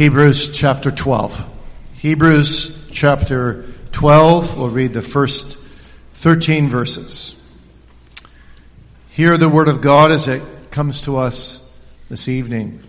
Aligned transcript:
Hebrews 0.00 0.48
chapter 0.48 0.90
12. 0.90 1.46
Hebrews 1.92 2.88
chapter 2.90 3.66
12, 3.92 4.56
we'll 4.56 4.70
read 4.70 4.94
the 4.94 5.02
first 5.02 5.58
13 6.14 6.70
verses. 6.70 7.46
Hear 9.10 9.36
the 9.36 9.50
word 9.50 9.68
of 9.68 9.82
God 9.82 10.10
as 10.10 10.26
it 10.26 10.42
comes 10.70 11.02
to 11.02 11.18
us 11.18 11.70
this 12.08 12.28
evening. 12.28 12.82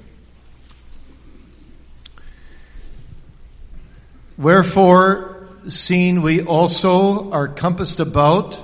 Wherefore, 4.38 5.50
seeing 5.68 6.22
we 6.22 6.42
also 6.42 7.30
are 7.34 7.50
compassed 7.50 8.00
about 8.00 8.58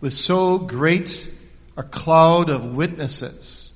with 0.00 0.14
so 0.14 0.56
great 0.58 1.30
a 1.76 1.82
cloud 1.82 2.48
of 2.48 2.64
witnesses. 2.64 3.74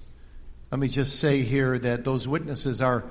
Let 0.71 0.79
me 0.79 0.89
just 0.89 1.21
say 1.21 1.43
here 1.43 1.79
that 1.79 2.03
those 2.05 2.27
witnesses 2.27 2.81
are 2.81 3.05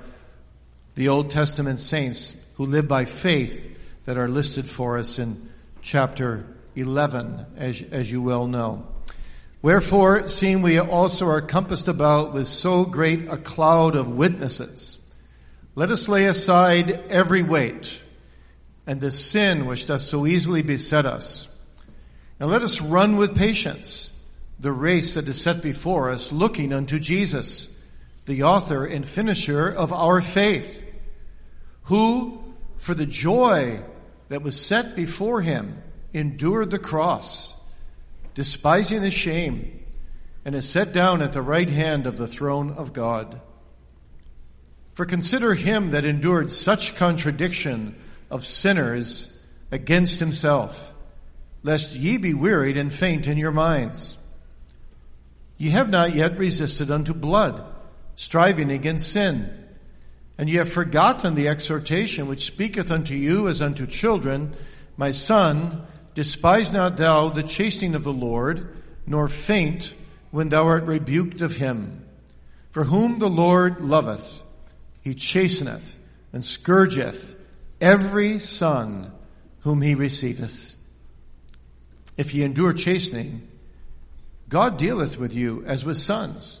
the 0.94 1.08
Old 1.08 1.30
Testament 1.30 1.80
saints 1.80 2.36
who 2.54 2.66
live 2.66 2.88
by 2.88 3.04
faith 3.04 3.76
that 4.04 4.18
are 4.18 4.28
listed 4.28 4.68
for 4.68 4.98
us 4.98 5.18
in 5.18 5.50
chapter 5.82 6.46
11, 6.76 7.46
as, 7.56 7.82
as 7.90 8.10
you 8.10 8.22
well 8.22 8.46
know. 8.46 8.86
Wherefore, 9.62 10.28
seeing 10.28 10.62
we 10.62 10.78
also 10.78 11.26
are 11.28 11.42
compassed 11.42 11.88
about 11.88 12.32
with 12.32 12.46
so 12.46 12.84
great 12.84 13.28
a 13.28 13.36
cloud 13.36 13.94
of 13.94 14.12
witnesses, 14.12 14.98
let 15.74 15.90
us 15.90 16.08
lay 16.08 16.26
aside 16.26 16.90
every 17.08 17.42
weight 17.42 18.02
and 18.86 19.00
the 19.00 19.10
sin 19.10 19.66
which 19.66 19.86
does 19.86 20.08
so 20.08 20.26
easily 20.26 20.62
beset 20.62 21.06
us. 21.06 21.48
And 22.38 22.50
let 22.50 22.62
us 22.62 22.80
run 22.80 23.16
with 23.16 23.36
patience 23.36 24.12
the 24.58 24.72
race 24.72 25.14
that 25.14 25.28
is 25.28 25.40
set 25.40 25.62
before 25.62 26.10
us, 26.10 26.32
looking 26.32 26.72
unto 26.72 26.98
Jesus, 26.98 27.70
the 28.26 28.42
author 28.44 28.84
and 28.84 29.06
finisher 29.06 29.68
of 29.68 29.92
our 29.92 30.20
faith, 30.20 30.84
who, 31.84 32.42
for 32.76 32.94
the 32.94 33.06
joy 33.06 33.80
that 34.28 34.42
was 34.42 34.60
set 34.60 34.94
before 34.94 35.40
him, 35.40 35.82
endured 36.12 36.70
the 36.70 36.78
cross, 36.78 37.56
despising 38.34 39.02
the 39.02 39.10
shame, 39.10 39.84
and 40.44 40.54
is 40.54 40.68
set 40.68 40.92
down 40.92 41.22
at 41.22 41.32
the 41.32 41.42
right 41.42 41.70
hand 41.70 42.06
of 42.06 42.16
the 42.16 42.28
throne 42.28 42.72
of 42.72 42.92
God. 42.92 43.40
For 44.94 45.06
consider 45.06 45.54
him 45.54 45.90
that 45.90 46.06
endured 46.06 46.50
such 46.50 46.94
contradiction 46.94 47.96
of 48.30 48.44
sinners 48.44 49.36
against 49.70 50.20
himself, 50.20 50.92
lest 51.62 51.96
ye 51.96 52.16
be 52.16 52.34
wearied 52.34 52.76
and 52.76 52.92
faint 52.92 53.26
in 53.26 53.38
your 53.38 53.52
minds. 53.52 54.16
Ye 55.56 55.70
have 55.70 55.90
not 55.90 56.14
yet 56.14 56.38
resisted 56.38 56.90
unto 56.90 57.12
blood, 57.12 57.62
striving 58.20 58.70
against 58.70 59.10
sin. 59.10 59.50
And 60.36 60.46
ye 60.46 60.56
have 60.56 60.70
forgotten 60.70 61.34
the 61.34 61.48
exhortation 61.48 62.28
which 62.28 62.44
speaketh 62.44 62.90
unto 62.90 63.14
you 63.14 63.48
as 63.48 63.62
unto 63.62 63.86
children, 63.86 64.52
My 64.98 65.10
son, 65.10 65.86
despise 66.14 66.70
not 66.70 66.98
thou 66.98 67.30
the 67.30 67.42
chastening 67.42 67.94
of 67.94 68.04
the 68.04 68.12
Lord, 68.12 68.76
nor 69.06 69.26
faint 69.26 69.94
when 70.32 70.50
thou 70.50 70.66
art 70.66 70.84
rebuked 70.84 71.40
of 71.40 71.56
him. 71.56 72.04
For 72.72 72.84
whom 72.84 73.20
the 73.20 73.30
Lord 73.30 73.80
loveth, 73.80 74.42
he 75.00 75.14
chasteneth 75.14 75.96
and 76.30 76.44
scourgeth 76.44 77.34
every 77.80 78.38
son 78.38 79.12
whom 79.60 79.80
he 79.80 79.94
receiveth. 79.94 80.76
If 82.18 82.34
ye 82.34 82.42
endure 82.42 82.74
chastening, 82.74 83.48
God 84.50 84.76
dealeth 84.76 85.18
with 85.18 85.34
you 85.34 85.64
as 85.66 85.86
with 85.86 85.96
sons. 85.96 86.59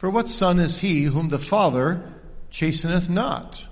For 0.00 0.08
what 0.08 0.28
son 0.28 0.60
is 0.60 0.78
he 0.78 1.02
whom 1.02 1.28
the 1.28 1.38
Father 1.38 2.02
chasteneth 2.50 3.10
not? 3.10 3.66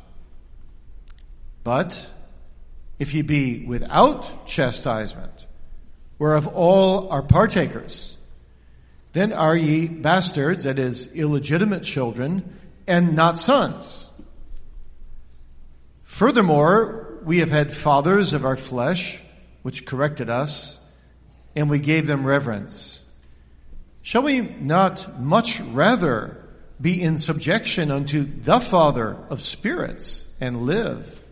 But 1.65 2.11
if 2.99 3.15
ye 3.15 3.23
be 3.23 3.65
without 3.65 4.47
chastisement, 4.47 5.47
whereof 6.19 6.47
all 6.47 7.09
are 7.09 7.23
partakers, 7.23 8.19
then 9.13 9.33
are 9.33 9.57
ye 9.57 9.89
bastards, 9.89 10.65
that 10.65 10.79
is, 10.79 11.07
illegitimate 11.15 11.83
children, 11.83 12.59
and 12.87 13.17
not 13.17 13.39
sons. 13.39 14.11
Furthermore, 16.03 17.21
we 17.25 17.39
have 17.39 17.51
had 17.51 17.73
fathers 17.73 18.35
of 18.35 18.45
our 18.45 18.57
flesh, 18.57 19.23
which 19.63 19.87
corrected 19.87 20.29
us, 20.29 20.79
and 21.57 21.71
we 21.71 21.79
gave 21.79 22.07
them 22.07 22.27
reverence. 22.27 23.03
Shall 24.09 24.23
we 24.23 24.41
not 24.41 25.21
much 25.21 25.61
rather 25.61 26.43
be 26.81 27.03
in 27.03 27.19
subjection 27.19 27.91
unto 27.91 28.25
the 28.25 28.59
Father 28.59 29.19
of 29.29 29.43
spirits 29.43 30.27
and 30.41 30.63
live? 30.63 31.23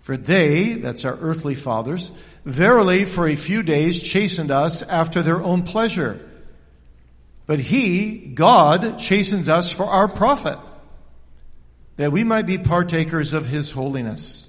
For 0.00 0.16
they, 0.16 0.72
that's 0.72 1.04
our 1.04 1.14
earthly 1.20 1.56
fathers, 1.56 2.10
verily 2.46 3.04
for 3.04 3.28
a 3.28 3.36
few 3.36 3.62
days 3.62 4.00
chastened 4.00 4.50
us 4.50 4.80
after 4.80 5.22
their 5.22 5.42
own 5.42 5.64
pleasure. 5.64 6.26
But 7.44 7.60
he, 7.60 8.16
God, 8.16 8.96
chastens 8.96 9.50
us 9.50 9.70
for 9.70 9.84
our 9.84 10.08
profit, 10.08 10.58
that 11.96 12.12
we 12.12 12.24
might 12.24 12.46
be 12.46 12.56
partakers 12.56 13.34
of 13.34 13.46
his 13.46 13.70
holiness. 13.70 14.48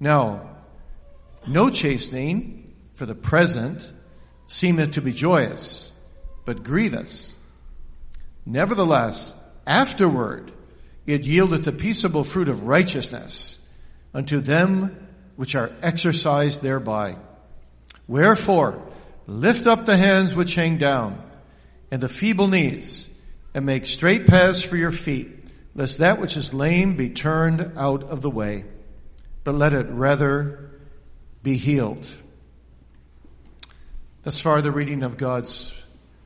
Now, 0.00 0.48
no 1.46 1.68
chastening 1.68 2.72
for 2.94 3.04
the 3.04 3.14
present 3.14 3.92
seemeth 4.46 4.92
to 4.92 5.02
be 5.02 5.12
joyous, 5.12 5.92
but 6.44 6.64
grievous. 6.64 7.34
Nevertheless, 8.46 9.34
afterward 9.66 10.52
it 11.06 11.22
yieldeth 11.22 11.64
the 11.64 11.72
peaceable 11.72 12.24
fruit 12.24 12.48
of 12.48 12.66
righteousness 12.66 13.58
unto 14.12 14.40
them 14.40 15.08
which 15.36 15.54
are 15.54 15.70
exercised 15.82 16.62
thereby. 16.62 17.16
Wherefore, 18.06 18.82
lift 19.26 19.66
up 19.66 19.86
the 19.86 19.96
hands 19.96 20.34
which 20.34 20.54
hang 20.54 20.76
down, 20.76 21.22
and 21.90 22.00
the 22.00 22.08
feeble 22.08 22.48
knees, 22.48 23.08
and 23.54 23.66
make 23.66 23.86
straight 23.86 24.26
paths 24.26 24.62
for 24.62 24.76
your 24.76 24.92
feet, 24.92 25.44
lest 25.74 25.98
that 25.98 26.20
which 26.20 26.36
is 26.36 26.54
lame 26.54 26.96
be 26.96 27.10
turned 27.10 27.72
out 27.76 28.04
of 28.04 28.22
the 28.22 28.30
way, 28.30 28.64
but 29.42 29.54
let 29.54 29.74
it 29.74 29.90
rather 29.90 30.70
be 31.42 31.56
healed. 31.56 32.08
Thus 34.24 34.40
far, 34.40 34.62
the 34.62 34.72
reading 34.72 35.02
of 35.02 35.18
God's 35.18 35.78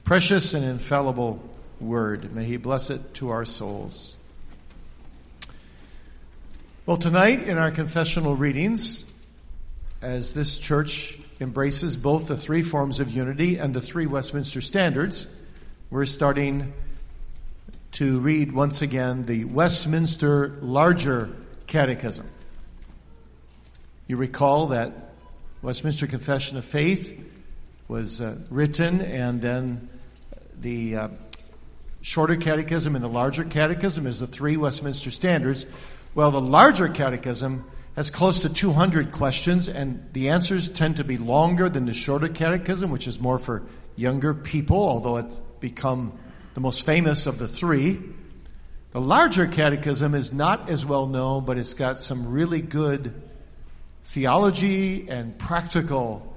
precious 0.05 0.55
and 0.55 0.65
infallible 0.65 1.43
word. 1.81 2.33
May 2.33 2.45
He 2.45 2.57
bless 2.57 2.91
it 2.91 3.15
to 3.15 3.31
our 3.31 3.45
souls. 3.45 4.17
Well, 6.87 6.97
tonight 6.97 7.49
in 7.49 7.59
our 7.59 7.73
confessional 7.73 8.37
readings, 8.37 9.05
as 10.01 10.33
this 10.33 10.59
church 10.59 11.19
embraces 11.41 11.97
both 11.97 12.29
the 12.29 12.37
three 12.37 12.63
forms 12.63 13.01
of 13.01 13.11
unity 13.11 13.57
and 13.57 13.75
the 13.75 13.81
three 13.81 14.07
Westminster 14.07 14.61
standards, 14.61 15.27
we're 15.91 16.07
starting 16.07 16.73
to 17.93 18.21
read 18.21 18.53
once 18.53 18.81
again 18.81 19.25
the 19.25 19.45
Westminster 19.45 20.57
Larger 20.61 21.31
Catechism. 21.67 22.29
You 24.07 24.19
recall 24.19 24.69
that 24.69 24.93
Westminster 25.63 26.07
Confession 26.07 26.59
of 26.59 26.65
Faith 26.65 27.25
was 27.89 28.21
uh, 28.21 28.37
written, 28.51 29.01
and 29.01 29.41
then 29.41 29.89
the 30.61 30.97
uh, 30.97 31.09
shorter 32.03 32.37
catechism 32.37 32.95
and 32.95 33.03
the 33.03 33.09
larger 33.09 33.45
catechism 33.45 34.07
is 34.07 34.21
the 34.21 34.27
three 34.27 34.57
Westminster 34.57 35.11
standards. 35.11 35.67
Well, 36.15 36.31
the 36.31 36.41
larger 36.41 36.89
catechism 36.89 37.65
has 37.97 38.11
close 38.11 38.43
to 38.43 38.49
200 38.51 39.11
questions, 39.11 39.69
and 39.69 40.07
the 40.13 40.29
answers 40.29 40.71
tend 40.71 40.97
to 40.97 41.05
be 41.05 41.17
longer 41.17 41.69
than 41.69 41.87
the 41.87 41.95
shorter 41.95 42.29
catechism, 42.29 42.91
which 42.91 43.09
is 43.09 43.21
more 43.21 43.39
for 43.39 43.63
younger 43.97 44.35
people, 44.35 44.77
although 44.77 45.17
it's 45.17 45.41
become 45.59 46.17
the 46.55 46.61
most 46.61 46.85
famous 46.85 47.27
of 47.27 47.39
the 47.39 47.49
three. 47.49 48.01
The 48.91 49.01
larger 49.01 49.47
catechism 49.47 50.15
is 50.15 50.33
not 50.33 50.71
as 50.71 50.87
well 50.87 51.07
known, 51.07 51.45
but 51.45 51.59
it's 51.59 51.75
got 51.75 51.99
some 51.99 52.31
really 52.31 52.61
good 52.61 53.15
theology 54.05 55.09
and 55.09 55.39
practical 55.39 56.37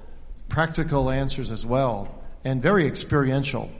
practical 0.52 1.10
answers 1.10 1.50
as 1.50 1.64
well, 1.64 2.22
and 2.44 2.62
very 2.62 2.86
experiential. 2.86 3.70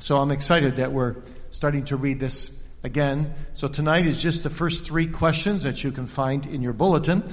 So 0.00 0.16
I'm 0.18 0.32
excited 0.32 0.76
that 0.76 0.92
we're 0.92 1.16
starting 1.52 1.84
to 1.86 1.96
read 1.96 2.18
this 2.18 2.50
again. 2.82 3.32
So 3.52 3.68
tonight 3.68 4.04
is 4.06 4.20
just 4.20 4.42
the 4.42 4.50
first 4.50 4.84
three 4.84 5.06
questions 5.06 5.62
that 5.62 5.84
you 5.84 5.92
can 5.92 6.08
find 6.08 6.44
in 6.44 6.60
your 6.60 6.72
bulletin. 6.72 7.24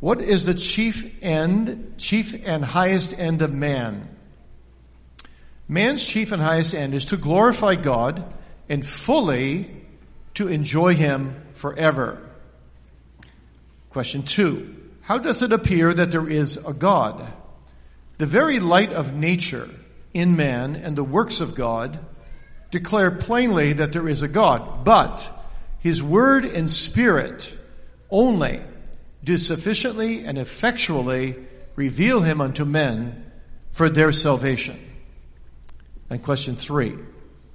What 0.00 0.20
is 0.20 0.44
the 0.44 0.54
chief 0.54 1.22
end, 1.22 1.94
chief 1.98 2.34
and 2.44 2.64
highest 2.64 3.16
end 3.16 3.40
of 3.42 3.52
man? 3.52 4.14
Man's 5.68 6.04
chief 6.04 6.32
and 6.32 6.42
highest 6.42 6.74
end 6.74 6.94
is 6.94 7.06
to 7.06 7.16
glorify 7.16 7.76
God 7.76 8.24
and 8.68 8.84
fully 8.84 9.70
to 10.34 10.48
enjoy 10.48 10.94
Him 10.94 11.40
forever. 11.52 12.20
Question 13.90 14.24
two. 14.24 14.75
How 15.06 15.18
does 15.18 15.40
it 15.40 15.52
appear 15.52 15.94
that 15.94 16.10
there 16.10 16.28
is 16.28 16.56
a 16.56 16.72
God? 16.72 17.24
The 18.18 18.26
very 18.26 18.58
light 18.58 18.92
of 18.92 19.14
nature 19.14 19.70
in 20.12 20.34
man 20.34 20.74
and 20.74 20.96
the 20.96 21.04
works 21.04 21.40
of 21.40 21.54
God 21.54 22.00
declare 22.72 23.12
plainly 23.12 23.74
that 23.74 23.92
there 23.92 24.08
is 24.08 24.22
a 24.22 24.28
God, 24.28 24.84
but 24.84 25.32
his 25.78 26.02
word 26.02 26.44
and 26.44 26.68
spirit 26.68 27.56
only 28.10 28.60
do 29.22 29.38
sufficiently 29.38 30.24
and 30.24 30.38
effectually 30.38 31.36
reveal 31.76 32.20
him 32.20 32.40
unto 32.40 32.64
men 32.64 33.30
for 33.70 33.88
their 33.88 34.10
salvation. 34.10 34.76
And 36.10 36.20
question 36.20 36.56
three, 36.56 36.98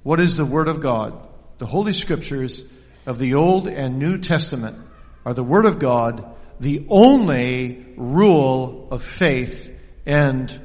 what 0.04 0.20
is 0.20 0.38
the 0.38 0.46
word 0.46 0.68
of 0.68 0.80
God? 0.80 1.28
The 1.58 1.66
Holy 1.66 1.92
Scriptures 1.92 2.64
of 3.04 3.18
the 3.18 3.34
Old 3.34 3.68
and 3.68 3.98
New 3.98 4.16
Testament 4.16 4.78
are 5.26 5.34
the 5.34 5.44
word 5.44 5.66
of 5.66 5.78
God, 5.78 6.24
the 6.62 6.86
only 6.88 7.84
rule 7.96 8.86
of 8.92 9.02
faith 9.02 9.76
and 10.06 10.60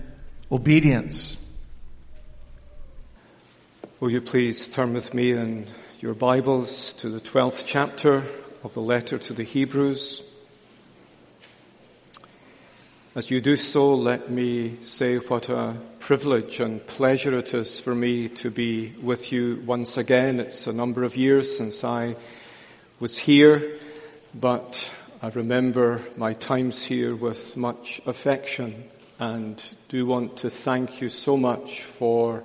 obedience. 0.52 1.40
Will 4.00 4.12
you 4.12 4.22
please 4.22 4.70
turn 4.70 4.94
with 4.94 5.16
me 5.16 5.32
in 5.32 5.66
your 6.00 6.14
Bibles 6.14 6.94
to 7.00 7.10
the 7.10 7.20
12th 7.20 7.64
chapter 7.66 8.24
of 8.64 8.76
the 8.76 8.80
letter 8.80 9.18
to 9.18 9.34
the 9.34 9.42
Hebrews? 9.42 10.22
As 13.16 13.32
you 13.32 13.42
do 13.42 13.56
so, 13.56 13.96
let 13.96 14.30
me 14.30 14.76
say 14.82 15.18
what 15.18 15.50
a 15.50 15.76
privilege 15.98 16.60
and 16.60 16.86
pleasure 16.86 17.36
it 17.40 17.56
is 17.56 17.80
for 17.80 17.96
me 17.96 18.30
to 18.30 18.52
be 18.52 18.94
with 19.02 19.32
you 19.32 19.64
once 19.66 19.98
again. 19.98 20.42
It's 20.42 20.68
a 20.68 20.74
number 20.74 21.04
of 21.04 21.18
years 21.18 21.58
since 21.58 21.84
I 21.84 22.16
was 23.00 23.18
here, 23.18 23.80
but 24.36 24.94
I 25.19 25.30
remember 25.30 26.00
my 26.16 26.34
times 26.34 26.84
here 26.84 27.16
with 27.16 27.58
much 27.58 28.00
affection 28.06 28.84
and 29.18 29.60
do 29.90 30.06
want 30.06 30.38
to 30.38 30.52
thank 30.52 31.02
you 31.02 31.10
so 31.10 31.36
much 31.36 31.81
for 31.81 32.44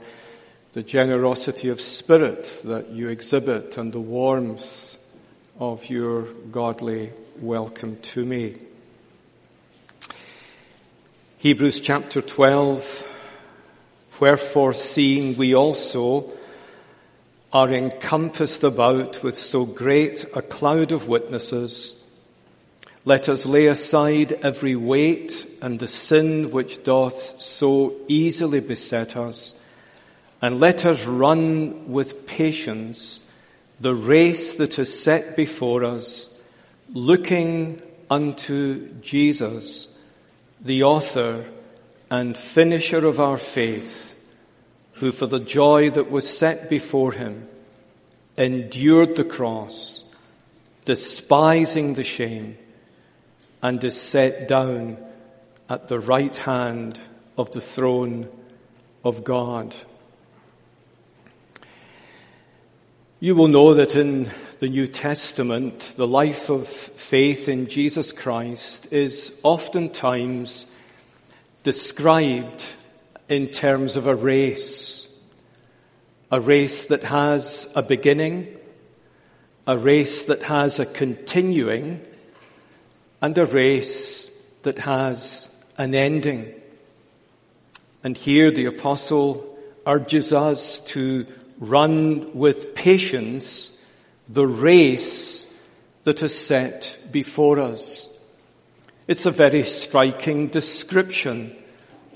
the 0.73 0.83
generosity 0.83 1.69
of 1.69 1.83
spirit 1.83 2.63
that 2.65 2.89
you 2.89 3.09
exhibit 3.09 3.77
and 3.77 3.93
the 3.93 4.01
warmth 4.01 4.97
of 5.61 5.91
your 5.91 6.23
godly 6.51 7.13
welcome 7.43 7.99
to 8.01 8.25
me. 8.25 8.57
Hebrews 11.37 11.83
chapter 11.83 12.23
12, 12.23 13.07
wherefore 14.19 14.73
seeing 14.73 15.37
we 15.37 15.55
also 15.55 16.31
are 17.53 17.71
encompassed 17.71 18.65
about 18.65 19.23
with 19.23 19.37
so 19.37 19.67
great 19.67 20.25
a 20.35 20.41
cloud 20.41 20.91
of 20.91 21.07
witnesses, 21.07 22.02
let 23.05 23.29
us 23.29 23.45
lay 23.45 23.67
aside 23.67 24.33
every 24.33 24.77
weight 24.77 25.47
and 25.61 25.79
the 25.79 25.89
sin 25.89 26.51
which 26.51 26.85
doth 26.85 27.41
so 27.41 27.97
easily 28.07 28.61
beset 28.61 29.17
us, 29.17 29.55
and 30.41 30.61
let 30.61 30.87
us 30.87 31.05
run 31.07 31.91
with 31.91 32.27
patience 32.27 33.23
the 33.81 33.95
race 33.95 34.55
that 34.55 34.79
is 34.79 35.03
set 35.03 35.37
before 35.37 35.83
us, 35.83 36.33
looking 36.93 37.83
unto 38.09 38.89
Jesus, 39.01 39.99
the 40.61 40.85
author 40.85 41.47
and 42.09 42.37
finisher 42.37 43.05
of 43.05 43.19
our 43.19 43.39
faith, 43.39 44.15
who 44.95 45.11
for 45.11 45.27
the 45.27 45.41
joy 45.41 45.91
that 45.91 46.11
was 46.11 46.29
set 46.29 46.71
before 46.71 47.13
him 47.13 47.49
endured 48.37 49.17
the 49.17 49.25
cross, 49.25 50.05
despising 50.85 51.95
the 51.95 52.05
shame, 52.05 52.57
and 53.63 53.83
is 53.85 54.01
set 54.01 54.49
down 54.49 54.99
at 55.69 55.89
the 55.89 56.01
right 56.01 56.35
hand 56.35 56.99
of 57.39 57.53
the 57.53 57.61
throne 57.61 58.29
of 59.05 59.25
God. 59.25 59.75
You 63.21 63.37
will 63.37 63.49
know 63.49 63.73
that 63.75 63.95
in 63.95 64.29
the 64.59 64.69
New 64.69 64.89
Testament, 64.89 65.95
the 65.97 66.09
life 66.09 66.51
of 66.51 66.67
faith 66.67 67.49
in 67.49 67.69
Jesus 67.69 68.13
Christ 68.13 68.93
is 68.93 69.39
oftentimes 69.45 70.67
described 71.63 72.67
in 73.29 73.47
terms 73.49 73.97
of 73.97 74.09
a 74.09 74.15
race. 74.15 75.09
A 76.33 76.41
race 76.41 76.87
that 76.87 77.05
has 77.05 77.71
a 77.77 77.83
beginning, 77.83 78.49
a 79.67 79.79
race 79.79 80.25
that 80.25 80.43
has 80.43 80.81
a 80.81 80.87
continuing, 80.87 82.05
and 83.23 83.39
a 83.39 83.47
race 83.47 84.31
that 84.65 84.79
has 84.81 85.49
an 85.79 85.95
ending. 85.95 86.53
And 88.05 88.17
here 88.17 88.51
the 88.51 88.67
apostle 88.67 89.59
urges 89.87 90.33
us 90.33 90.81
to 90.87 91.27
run 91.59 92.35
with 92.35 92.75
patience 92.75 93.81
the 94.29 94.47
race 94.47 95.47
that 96.03 96.23
is 96.23 96.37
set 96.37 96.99
before 97.13 97.61
us. 97.61 98.09
It's 99.07 99.27
a 99.27 99.31
very 99.31 99.63
striking 99.63 100.49
description 100.49 101.57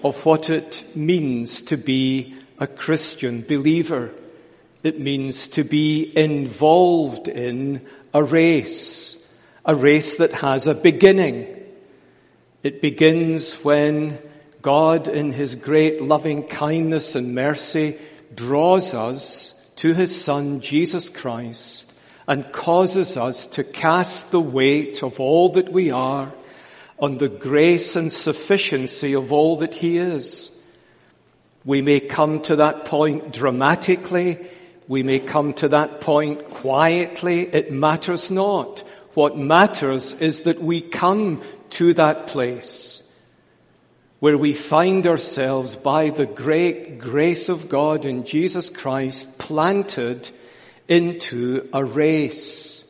of 0.03 0.27
what 0.27 0.51
it 0.51 0.85
means 0.95 1.63
to 1.63 1.77
be 1.77 2.35
a 2.59 2.67
Christian 2.67 3.43
believer. 3.43 4.11
It 4.83 4.99
means 4.99 5.49
to 5.49 5.63
be 5.63 6.13
involved 6.17 7.29
in 7.29 7.87
a 8.15 8.23
race, 8.23 9.16
a 9.67 9.75
race 9.75 10.17
that 10.17 10.33
has 10.33 10.67
a 10.67 10.75
beginning. 10.75 11.47
It 12.63 12.81
begins 12.81 13.63
when 13.63 14.19
God, 14.63 15.09
in 15.09 15.33
His 15.33 15.55
great 15.55 16.01
loving 16.01 16.45
kindness 16.45 17.15
and 17.15 17.35
mercy, 17.35 17.99
draws 18.35 18.95
us 18.95 19.53
to 19.77 19.95
his 19.95 20.21
son, 20.21 20.61
Jesus 20.61 21.09
Christ, 21.09 21.93
and 22.27 22.51
causes 22.53 23.17
us 23.17 23.47
to 23.49 23.65
cast 23.65 24.31
the 24.31 24.41
weight 24.41 25.03
of 25.03 25.21
all 25.21 25.51
that 25.51 25.71
we 25.71 25.91
are 25.91 26.33
on 26.99 27.19
the 27.19 27.29
grace 27.29 27.95
and 27.95 28.11
sufficiency 28.11 29.15
of 29.15 29.33
all 29.33 29.59
that 29.59 29.75
he 29.75 29.99
is. 29.99 30.51
We 31.65 31.83
may 31.83 32.01
come 32.01 32.41
to 32.43 32.57
that 32.57 32.87
point 32.87 33.33
dramatically. 33.33 34.39
We 34.89 35.03
may 35.03 35.19
come 35.19 35.53
to 35.55 35.69
that 35.69 36.01
point 36.01 36.49
quietly. 36.51 37.43
It 37.43 37.71
matters 37.71 38.31
not. 38.31 38.83
What 39.17 39.39
matters 39.39 40.13
is 40.13 40.43
that 40.43 40.61
we 40.61 40.83
come 40.83 41.41
to 41.71 41.95
that 41.95 42.27
place 42.27 43.03
where 44.21 44.37
we 44.37 44.53
find 44.53 45.07
ourselves 45.07 45.75
by 45.75 46.11
the 46.11 46.27
great 46.27 46.99
grace 46.99 47.49
of 47.49 47.71
God 47.71 48.05
in 48.05 48.27
Jesus 48.27 48.69
Christ 48.69 49.39
planted 49.39 50.31
into 50.87 51.67
a 51.73 51.83
race. 51.83 52.85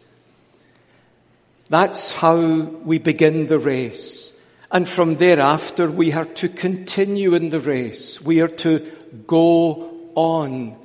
That's 1.69 2.13
how 2.13 2.39
we 2.39 2.99
begin 2.99 3.47
the 3.47 3.61
race. 3.61 4.37
And 4.73 4.89
from 4.89 5.19
thereafter, 5.19 5.89
we 5.89 6.13
are 6.13 6.25
to 6.25 6.49
continue 6.49 7.35
in 7.35 7.51
the 7.51 7.61
race. 7.61 8.21
We 8.21 8.41
are 8.41 8.49
to 8.67 8.81
go 9.29 10.11
on 10.17 10.77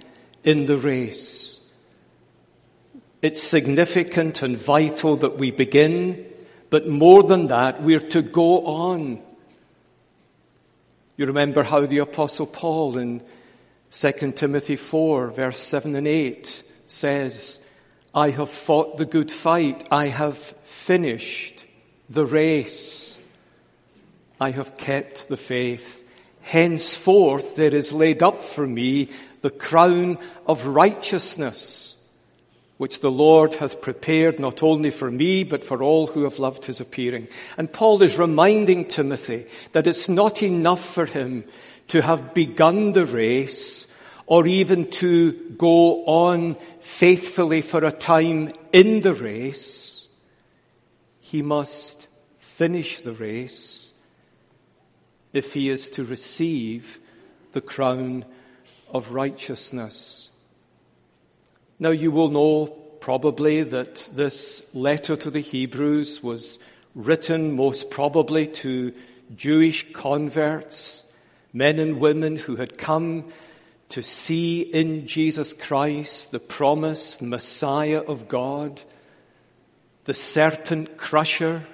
in 0.44 0.68
the 0.68 0.78
race. 0.78 1.61
It's 3.22 3.44
significant 3.44 4.42
and 4.42 4.58
vital 4.58 5.18
that 5.18 5.38
we 5.38 5.52
begin, 5.52 6.26
but 6.72 6.88
more 6.88 7.22
than 7.22 7.48
that, 7.48 7.84
we're 7.84 8.00
to 8.00 8.24
go 8.24 8.66
on. 8.66 9.22
You 11.18 11.28
remember 11.28 11.62
how 11.62 11.86
the 11.86 12.00
apostle 12.00 12.48
Paul 12.48 12.98
in 12.98 13.22
2 13.92 14.32
Timothy 14.32 14.76
4 14.76 15.28
verse 15.28 15.60
7 15.60 15.96
and 15.96 16.08
8 16.08 16.64
says, 16.88 17.60
I 18.16 18.32
have 18.32 18.50
fought 18.50 18.98
the 18.98 19.06
good 19.06 19.32
fight. 19.32 19.88
I 19.92 20.08
have 20.08 20.38
finished 20.38 21.66
the 22.10 22.26
race. 22.26 23.20
I 24.40 24.50
have 24.52 24.78
kept 24.78 25.30
the 25.30 25.38
faith. 25.38 26.10
Henceforth 26.42 27.56
there 27.56 27.76
is 27.76 27.94
laid 27.94 28.24
up 28.24 28.44
for 28.44 28.66
me 28.66 29.10
the 29.42 29.52
crown 29.52 30.18
of 30.48 30.66
righteousness 30.66 31.91
which 32.82 33.02
the 33.02 33.12
Lord 33.12 33.54
hath 33.54 33.80
prepared 33.80 34.40
not 34.40 34.64
only 34.64 34.90
for 34.90 35.12
me, 35.12 35.44
but 35.44 35.64
for 35.64 35.84
all 35.84 36.08
who 36.08 36.24
have 36.24 36.40
loved 36.40 36.66
his 36.66 36.82
appearing. 36.82 37.28
And 37.56 37.72
Paul 37.72 38.02
is 38.02 38.18
reminding 38.18 38.86
Timothy 38.86 39.46
that 39.74 39.86
it's 39.86 40.10
not 40.10 40.42
enough 40.42 40.84
for 40.84 41.06
him 41.06 41.44
to 41.90 42.02
have 42.02 42.34
begun 42.34 42.94
the 42.94 43.06
race 43.06 43.86
or 44.26 44.48
even 44.48 44.90
to 44.94 45.32
go 45.60 46.06
on 46.06 46.56
faithfully 46.80 47.62
for 47.62 47.86
a 47.86 47.92
time 47.92 48.52
in 48.74 49.02
the 49.02 49.14
race. 49.14 50.08
He 51.20 51.44
must 51.44 52.08
finish 52.40 53.02
the 53.02 53.14
race 53.14 53.94
if 55.34 55.54
he 55.54 55.70
is 55.70 55.88
to 55.92 56.04
receive 56.04 57.00
the 57.52 57.62
crown 57.62 58.26
of 58.90 59.12
righteousness. 59.12 60.31
Now 61.82 61.90
you 61.90 62.12
will 62.12 62.30
know 62.30 62.68
probably 62.68 63.64
that 63.64 64.08
this 64.14 64.64
letter 64.76 65.16
to 65.16 65.32
the 65.32 65.40
Hebrews 65.40 66.22
was 66.22 66.60
written 66.94 67.56
most 67.56 67.90
probably 67.90 68.46
to 68.46 68.94
Jewish 69.36 69.92
converts, 69.92 71.04
men 71.52 71.80
and 71.80 72.00
women 72.00 72.36
who 72.36 72.58
had 72.58 72.78
come 72.78 73.30
to 73.90 74.04
see 74.04 74.62
in 74.62 75.08
Jesus 75.08 75.54
Christ 75.54 76.32
the 76.32 76.40
promised 76.40 77.20
Messiah 77.20 78.02
of 78.02 78.28
God, 78.28 78.80
the 80.06 80.14
serpent 80.14 80.98
crusher 80.98 81.66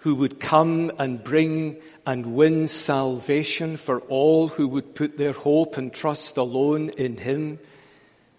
who 0.00 0.16
would 0.16 0.40
come 0.40 0.92
and 0.98 1.24
bring 1.24 1.78
and 2.04 2.34
win 2.34 2.68
salvation 2.68 3.78
for 3.78 4.00
all 4.00 4.48
who 4.48 4.68
would 4.68 4.94
put 4.94 5.16
their 5.16 5.32
hope 5.32 5.78
and 5.78 5.90
trust 5.90 6.36
alone 6.36 6.90
in 6.90 7.16
him. 7.16 7.58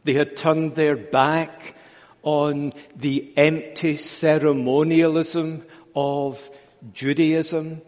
They 0.07 0.13
had 0.13 0.37
turned 0.37 0.75
their 0.75 0.95
back 0.95 1.75
on 2.23 2.71
the 2.95 3.33
empty 3.35 3.97
ceremonialism 3.97 5.65
of 5.93 6.49
Judaism 6.93 7.81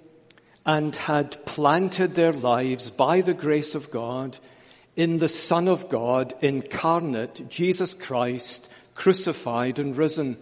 and 0.66 0.94
had 0.98 1.46
planted 1.46 2.16
their 2.16 2.34
lives 2.34 2.90
by 2.90 3.22
the 3.22 3.34
grace 3.34 3.74
of 3.74 3.90
God 3.90 4.38
in 4.98 5.20
the 5.20 5.30
Son 5.30 5.70
of 5.70 5.88
God 5.88 6.34
incarnate, 6.42 7.48
Jesus 7.48 7.94
Christ, 7.94 8.70
crucified 8.96 9.80
and 9.80 9.96
risen. 9.96 10.38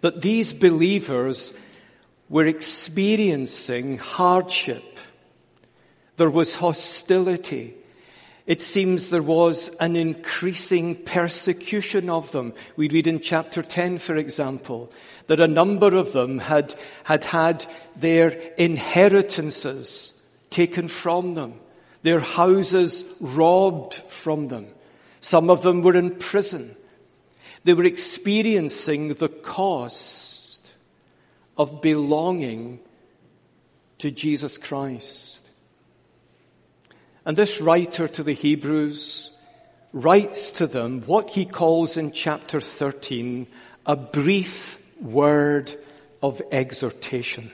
But 0.00 0.22
these 0.22 0.52
believers 0.52 1.54
were 2.28 2.46
experiencing 2.46 3.98
hardship. 3.98 4.98
There 6.16 6.30
was 6.30 6.56
hostility. 6.56 7.76
It 8.46 8.62
seems 8.62 9.10
there 9.10 9.22
was 9.22 9.68
an 9.80 9.96
increasing 9.96 10.96
persecution 10.96 12.08
of 12.08 12.32
them. 12.32 12.54
We 12.76 12.88
read 12.88 13.06
in 13.06 13.20
chapter 13.20 13.62
10, 13.62 13.98
for 13.98 14.16
example, 14.16 14.92
that 15.26 15.40
a 15.40 15.46
number 15.46 15.94
of 15.94 16.12
them 16.12 16.38
had, 16.38 16.74
had 17.04 17.24
had 17.24 17.66
their 17.96 18.30
inheritances 18.58 20.12
taken 20.50 20.88
from 20.88 21.34
them, 21.34 21.54
their 22.02 22.20
houses 22.20 23.04
robbed 23.20 23.94
from 23.94 24.48
them. 24.48 24.66
Some 25.20 25.50
of 25.50 25.62
them 25.62 25.82
were 25.82 25.96
in 25.96 26.16
prison. 26.16 26.74
They 27.64 27.74
were 27.74 27.84
experiencing 27.84 29.14
the 29.14 29.28
cost 29.28 30.66
of 31.58 31.82
belonging 31.82 32.80
to 33.98 34.10
Jesus 34.10 34.56
Christ. 34.56 35.29
And 37.24 37.36
this 37.36 37.60
writer 37.60 38.08
to 38.08 38.22
the 38.22 38.32
Hebrews 38.32 39.30
writes 39.92 40.50
to 40.52 40.66
them 40.66 41.02
what 41.02 41.30
he 41.30 41.44
calls 41.44 41.96
in 41.96 42.12
chapter 42.12 42.60
13 42.60 43.46
a 43.86 43.96
brief 43.96 44.78
word 45.00 45.74
of 46.22 46.40
exhortation. 46.52 47.50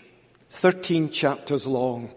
13 0.50 1.11
chapters 1.11 1.66
long. 1.66 2.11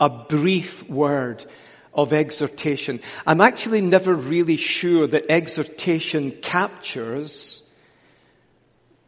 A 0.00 0.08
brief 0.08 0.88
word 0.88 1.44
of 1.92 2.12
exhortation. 2.12 3.00
I'm 3.26 3.40
actually 3.40 3.80
never 3.80 4.14
really 4.14 4.56
sure 4.56 5.06
that 5.06 5.30
exhortation 5.30 6.30
captures 6.30 7.62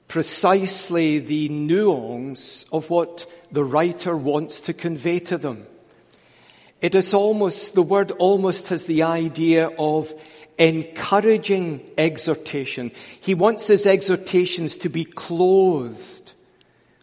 precisely 0.09 1.21
the 1.21 1.49
nuance 1.49 2.65
of 2.73 2.91
what 2.91 3.27
the 3.53 3.65
writer 3.65 4.17
wants 4.17 4.63
to 4.63 4.73
convey 4.73 5.21
to 5.21 5.39
them. 5.39 5.67
It 6.81 6.95
is 6.95 7.13
almost, 7.13 7.75
the 7.75 7.83
word 7.83 8.11
almost 8.13 8.69
has 8.69 8.85
the 8.85 9.03
idea 9.03 9.69
of 9.79 10.15
encouraging 10.59 11.81
exhortation. 11.99 12.93
He 13.21 13.35
wants 13.35 13.67
his 13.67 13.87
exhortations 13.87 14.77
to 14.79 14.89
be 14.89 15.05
clothed 15.05 16.33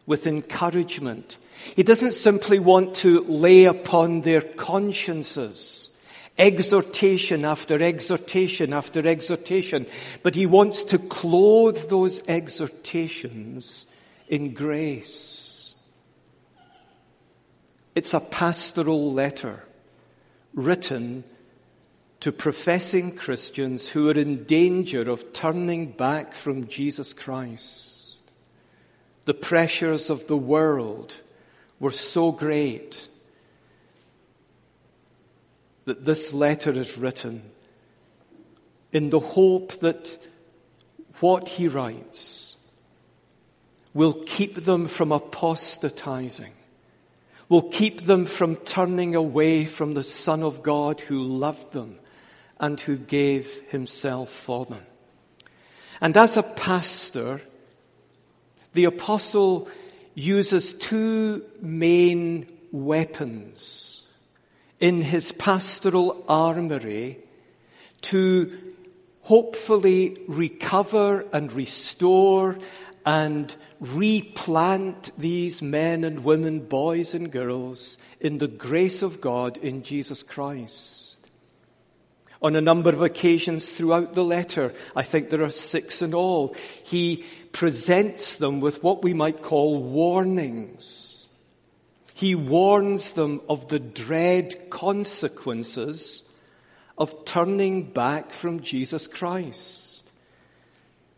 with 0.05 0.25
encouragement. 0.25 1.38
He 1.75 1.84
doesn't 1.84 2.13
simply 2.13 2.60
want 2.60 2.96
to 2.98 3.24
lay 3.25 3.65
upon 3.65 4.22
their 4.22 4.41
consciences 4.41 5.89
exhortation 6.38 7.43
after 7.43 7.81
exhortation 7.81 8.74
after 8.74 9.07
exhortation, 9.07 9.88
but 10.24 10.36
he 10.36 10.46
wants 10.46 10.84
to 10.84 11.00
clothe 11.00 11.89
those 11.89 12.22
exhortations 12.27 13.86
in 14.27 14.53
grace. 14.53 15.74
It's 17.96 18.13
a 18.13 18.19
pastoral 18.19 19.12
letter 19.12 19.63
written 20.58 21.24
to 22.20 22.32
professing 22.32 23.16
Christians 23.16 23.88
who 23.90 24.10
are 24.10 24.18
in 24.18 24.44
danger 24.44 25.10
of 25.10 25.32
turning 25.32 25.92
back 25.92 26.34
from 26.34 26.68
Jesus 26.68 27.14
Christ. 27.14 28.22
The 29.26 29.36
pressures 29.36 30.10
of 30.10 30.28
the 30.28 30.36
world 30.36 31.16
were 31.80 31.92
so 31.92 32.32
great 32.32 33.08
that 35.86 36.06
this 36.06 36.34
letter 36.34 36.72
is 36.72 36.98
written 36.98 37.44
in 38.92 39.12
the 39.12 39.20
hope 39.20 39.74
that 39.82 40.18
what 41.20 41.48
he 41.48 41.68
writes 41.68 42.58
will 43.94 44.24
keep 44.26 44.66
them 44.66 44.88
from 44.88 45.12
apostatizing, 45.12 46.54
will 47.50 47.70
keep 47.70 48.06
them 48.06 48.25
from 48.25 48.56
turning 48.56 49.16
away 49.16 49.66
from 49.66 49.94
the 49.94 50.04
Son 50.04 50.44
of 50.44 50.63
God 50.63 51.01
who 51.01 51.24
loved 51.24 51.74
them 51.74 52.00
and 52.60 52.80
who 52.80 52.98
gave 52.98 53.62
himself 53.70 54.30
for 54.30 54.66
them. 54.66 54.86
And 56.01 56.16
as 56.18 56.38
a 56.38 56.44
pastor, 56.44 57.42
the 58.74 58.86
apostle 58.86 59.70
uses 60.13 60.74
two 60.74 61.44
main 61.62 62.48
weapons 62.72 64.06
in 64.80 65.01
his 65.01 65.32
pastoral 65.32 66.24
armory 66.27 67.20
to 68.01 68.58
hopefully 69.22 70.18
recover 70.27 71.25
and 71.34 71.51
restore 71.51 72.58
and 73.08 73.56
replant 73.80 75.18
these 75.18 75.62
men 75.62 76.04
and 76.04 76.26
women, 76.26 76.60
boys 76.60 77.14
and 77.14 77.32
girls 77.32 77.98
in 78.20 78.38
the 78.38 78.50
grace 78.50 79.02
of 79.02 79.22
God 79.22 79.58
in 79.60 79.82
Jesus 79.82 80.24
Christ 80.24 81.08
on 82.42 82.58
a 82.58 82.62
number 82.62 82.90
of 82.90 83.02
occasions 83.02 83.72
throughout 83.72 84.14
the 84.14 84.26
letter. 84.26 84.74
I 84.94 85.04
think 85.04 85.30
there 85.30 85.44
are 85.44 85.50
six 85.50 86.02
in 86.02 86.14
all. 86.14 86.54
He 86.84 87.24
presents 87.54 88.36
them 88.36 88.60
with 88.60 88.84
what 88.84 89.04
we 89.04 89.14
might 89.14 89.42
call 89.42 89.82
warnings. 89.82 91.28
He 92.14 92.36
warns 92.36 93.14
them 93.14 93.40
of 93.48 93.70
the 93.70 93.80
dread 93.80 94.70
consequences 94.70 96.26
of 96.98 97.24
turning 97.24 97.84
back 97.84 98.32
from 98.32 98.60
Jesus 98.60 99.08
Christ. 99.08 99.87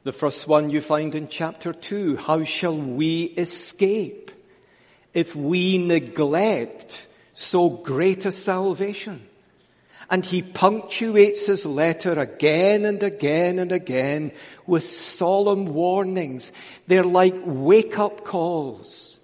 The 0.03 0.13
first 0.13 0.47
one 0.47 0.69
you 0.69 0.81
find 0.81 1.13
in 1.13 1.27
chapter 1.27 1.73
2. 1.73 2.15
How 2.15 2.43
shall 2.43 2.77
we 2.77 3.23
escape 3.23 4.31
if 5.13 5.35
we 5.35 5.77
neglect 5.77 7.07
so 7.33 7.69
great 7.69 8.25
a 8.25 8.31
salvation? 8.31 9.27
And 10.09 10.25
he 10.25 10.41
punctuates 10.41 11.47
his 11.47 11.65
letter 11.65 12.13
again 12.13 12.85
and 12.85 13.03
again 13.03 13.59
and 13.59 13.71
again 13.71 14.31
with 14.65 14.83
solemn 14.83 15.65
warnings. 15.73 16.53
They're 16.87 17.03
like 17.03 17.35
wake 17.45 17.99
up 17.99 18.23
calls. 18.23 19.19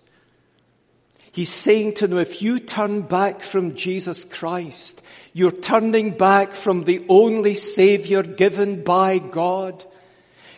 He's 1.32 1.51
saying 1.51 1.96
to 1.96 2.08
them, 2.08 2.20
if 2.20 2.41
you 2.41 2.60
turn 2.60 3.01
back 3.01 3.41
from 3.41 3.75
Jesus 3.75 4.24
Christ, 4.25 5.01
you're 5.34 5.51
turning 5.51 6.12
back 6.12 6.53
from 6.53 6.84
the 6.84 7.05
only 7.10 7.55
Savior 7.55 8.24
given 8.24 8.84
by 8.84 9.17
God. 9.17 9.84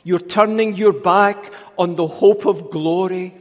You're 0.08 0.20
turning 0.20 0.78
your 0.78 0.94
back 0.94 1.52
on 1.78 1.98
the 1.98 2.08
hope 2.08 2.46
of 2.46 2.72
glory. 2.72 3.36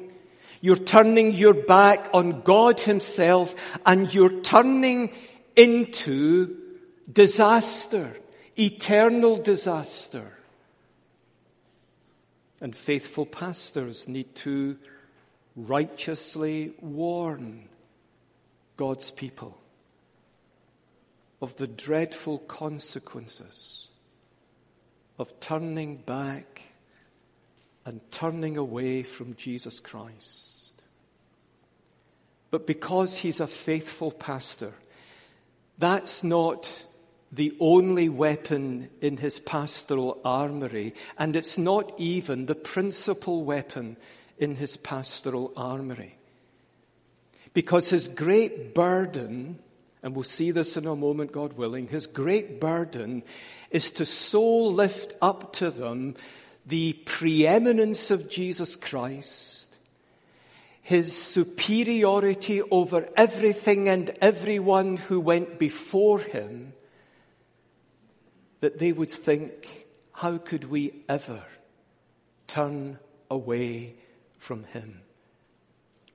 You're 0.60 0.74
turning 0.74 1.32
your 1.32 1.54
back 1.54 2.08
on 2.12 2.40
God 2.40 2.80
Himself 2.80 3.54
and 3.86 4.12
you're 4.12 4.40
turning 4.40 5.12
into 5.54 6.56
disaster, 7.12 8.16
eternal 8.58 9.36
disaster. 9.36 10.32
And 12.60 12.74
faithful 12.74 13.26
pastors 13.26 14.08
need 14.08 14.34
to 14.46 14.76
righteously 15.54 16.72
warn 16.80 17.68
God's 18.76 19.12
people 19.12 19.56
of 21.40 21.54
the 21.54 21.68
dreadful 21.68 22.38
consequences 22.38 23.85
of 25.18 25.38
turning 25.40 25.96
back 25.96 26.62
and 27.84 28.00
turning 28.10 28.56
away 28.56 29.02
from 29.02 29.34
Jesus 29.36 29.80
Christ. 29.80 30.82
But 32.50 32.66
because 32.66 33.18
he's 33.18 33.40
a 33.40 33.46
faithful 33.46 34.12
pastor, 34.12 34.72
that's 35.78 36.22
not 36.22 36.84
the 37.32 37.56
only 37.60 38.08
weapon 38.08 38.88
in 39.00 39.16
his 39.16 39.40
pastoral 39.40 40.20
armory, 40.24 40.94
and 41.18 41.34
it's 41.34 41.58
not 41.58 41.92
even 41.98 42.46
the 42.46 42.54
principal 42.54 43.44
weapon 43.44 43.96
in 44.38 44.56
his 44.56 44.76
pastoral 44.76 45.52
armory. 45.56 46.16
Because 47.52 47.90
his 47.90 48.08
great 48.08 48.74
burden 48.74 49.58
and 50.06 50.14
we'll 50.14 50.22
see 50.22 50.52
this 50.52 50.76
in 50.76 50.86
a 50.86 50.94
moment, 50.94 51.32
God 51.32 51.54
willing, 51.54 51.88
his 51.88 52.06
great 52.06 52.60
burden 52.60 53.24
is 53.70 53.90
to 53.92 54.06
so 54.06 54.64
lift 54.64 55.14
up 55.20 55.52
to 55.54 55.70
them 55.70 56.14
the 56.66 56.94
preeminence 57.04 58.10
of 58.10 58.28
Jesus 58.28 58.76
Christ, 58.76 59.74
his 60.82 61.16
superiority 61.16 62.62
over 62.62 63.08
everything 63.16 63.88
and 63.88 64.10
everyone 64.20 64.96
who 64.96 65.20
went 65.20 65.58
before 65.58 66.18
him, 66.18 66.72
that 68.60 68.78
they 68.78 68.92
would 68.92 69.10
think, 69.10 69.86
how 70.12 70.38
could 70.38 70.70
we 70.70 71.04
ever 71.08 71.44
turn 72.46 72.98
away 73.30 73.94
from 74.38 74.64
him? 74.64 75.02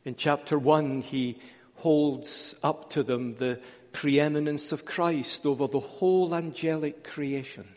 In 0.04 0.16
chapter 0.16 0.58
one, 0.58 1.02
he 1.02 1.38
holds 1.76 2.56
up 2.64 2.90
to 2.92 3.04
them 3.04 3.36
the 3.36 3.60
preeminence 3.92 4.72
of 4.72 4.86
Christ 4.86 5.46
over 5.46 5.68
the 5.68 5.80
whole 5.80 6.34
angelic 6.34 7.04
creation. 7.04 7.68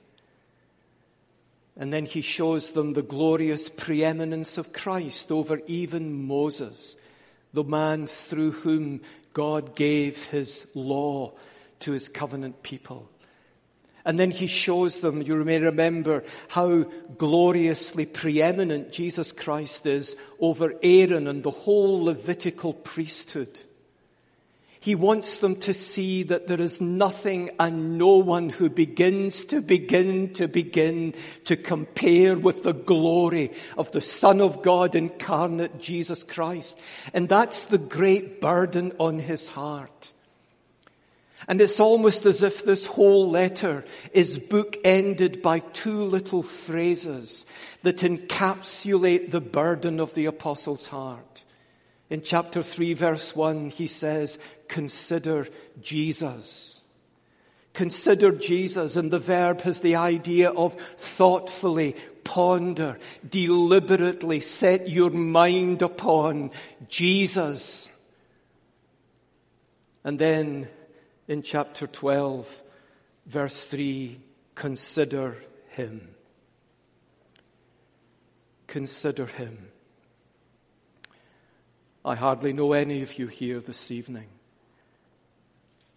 And 1.76 1.92
then 1.92 2.06
he 2.06 2.20
shows 2.20 2.70
them 2.70 2.92
the 2.92 3.02
glorious 3.02 3.68
preeminence 3.68 4.58
of 4.58 4.72
Christ 4.72 5.32
over 5.32 5.60
even 5.66 6.26
Moses, 6.26 6.96
the 7.52 7.64
man 7.64 8.06
through 8.06 8.52
whom 8.52 9.00
God 9.32 9.74
gave 9.74 10.26
his 10.26 10.66
law 10.74 11.32
to 11.80 11.92
his 11.92 12.08
covenant 12.08 12.62
people. 12.62 13.10
And 14.04 14.18
then 14.18 14.30
he 14.30 14.46
shows 14.46 15.00
them, 15.00 15.22
you 15.22 15.34
may 15.44 15.58
remember, 15.58 16.24
how 16.48 16.82
gloriously 17.16 18.04
preeminent 18.06 18.92
Jesus 18.92 19.32
Christ 19.32 19.86
is 19.86 20.14
over 20.38 20.74
Aaron 20.82 21.26
and 21.26 21.42
the 21.42 21.50
whole 21.50 22.04
Levitical 22.04 22.74
priesthood. 22.74 23.58
He 24.84 24.94
wants 24.94 25.38
them 25.38 25.56
to 25.60 25.72
see 25.72 26.24
that 26.24 26.46
there 26.46 26.60
is 26.60 26.78
nothing 26.78 27.48
and 27.58 27.96
no 27.96 28.18
one 28.18 28.50
who 28.50 28.68
begins 28.68 29.46
to 29.46 29.62
begin 29.62 30.34
to 30.34 30.46
begin 30.46 31.14
to 31.44 31.56
compare 31.56 32.36
with 32.36 32.64
the 32.64 32.74
glory 32.74 33.52
of 33.78 33.90
the 33.92 34.02
Son 34.02 34.42
of 34.42 34.60
God 34.60 34.94
incarnate 34.94 35.80
Jesus 35.80 36.22
Christ. 36.22 36.78
And 37.14 37.30
that's 37.30 37.64
the 37.64 37.78
great 37.78 38.42
burden 38.42 38.92
on 39.00 39.20
his 39.20 39.48
heart. 39.48 40.12
And 41.48 41.62
it's 41.62 41.80
almost 41.80 42.26
as 42.26 42.42
if 42.42 42.62
this 42.62 42.84
whole 42.84 43.30
letter 43.30 43.86
is 44.12 44.38
bookended 44.38 45.40
by 45.40 45.60
two 45.60 46.04
little 46.04 46.42
phrases 46.42 47.46
that 47.84 48.00
encapsulate 48.00 49.30
the 49.30 49.40
burden 49.40 49.98
of 49.98 50.12
the 50.12 50.26
apostle's 50.26 50.88
heart. 50.88 51.43
In 52.10 52.22
chapter 52.22 52.62
3 52.62 52.94
verse 52.94 53.34
1, 53.34 53.70
he 53.70 53.86
says, 53.86 54.38
consider 54.68 55.48
Jesus. 55.80 56.80
Consider 57.72 58.30
Jesus, 58.30 58.94
and 58.96 59.10
the 59.10 59.18
verb 59.18 59.62
has 59.62 59.80
the 59.80 59.96
idea 59.96 60.50
of 60.50 60.76
thoughtfully 60.96 61.96
ponder, 62.22 62.98
deliberately 63.28 64.38
set 64.40 64.88
your 64.88 65.10
mind 65.10 65.82
upon 65.82 66.52
Jesus. 66.88 67.90
And 70.04 70.18
then 70.18 70.68
in 71.26 71.42
chapter 71.42 71.88
12, 71.88 72.62
verse 73.26 73.66
3, 73.66 74.20
consider 74.54 75.36
him. 75.70 76.14
Consider 78.68 79.26
him. 79.26 79.70
I 82.04 82.16
hardly 82.16 82.52
know 82.52 82.74
any 82.74 83.00
of 83.00 83.18
you 83.18 83.28
here 83.28 83.60
this 83.60 83.90
evening, 83.90 84.28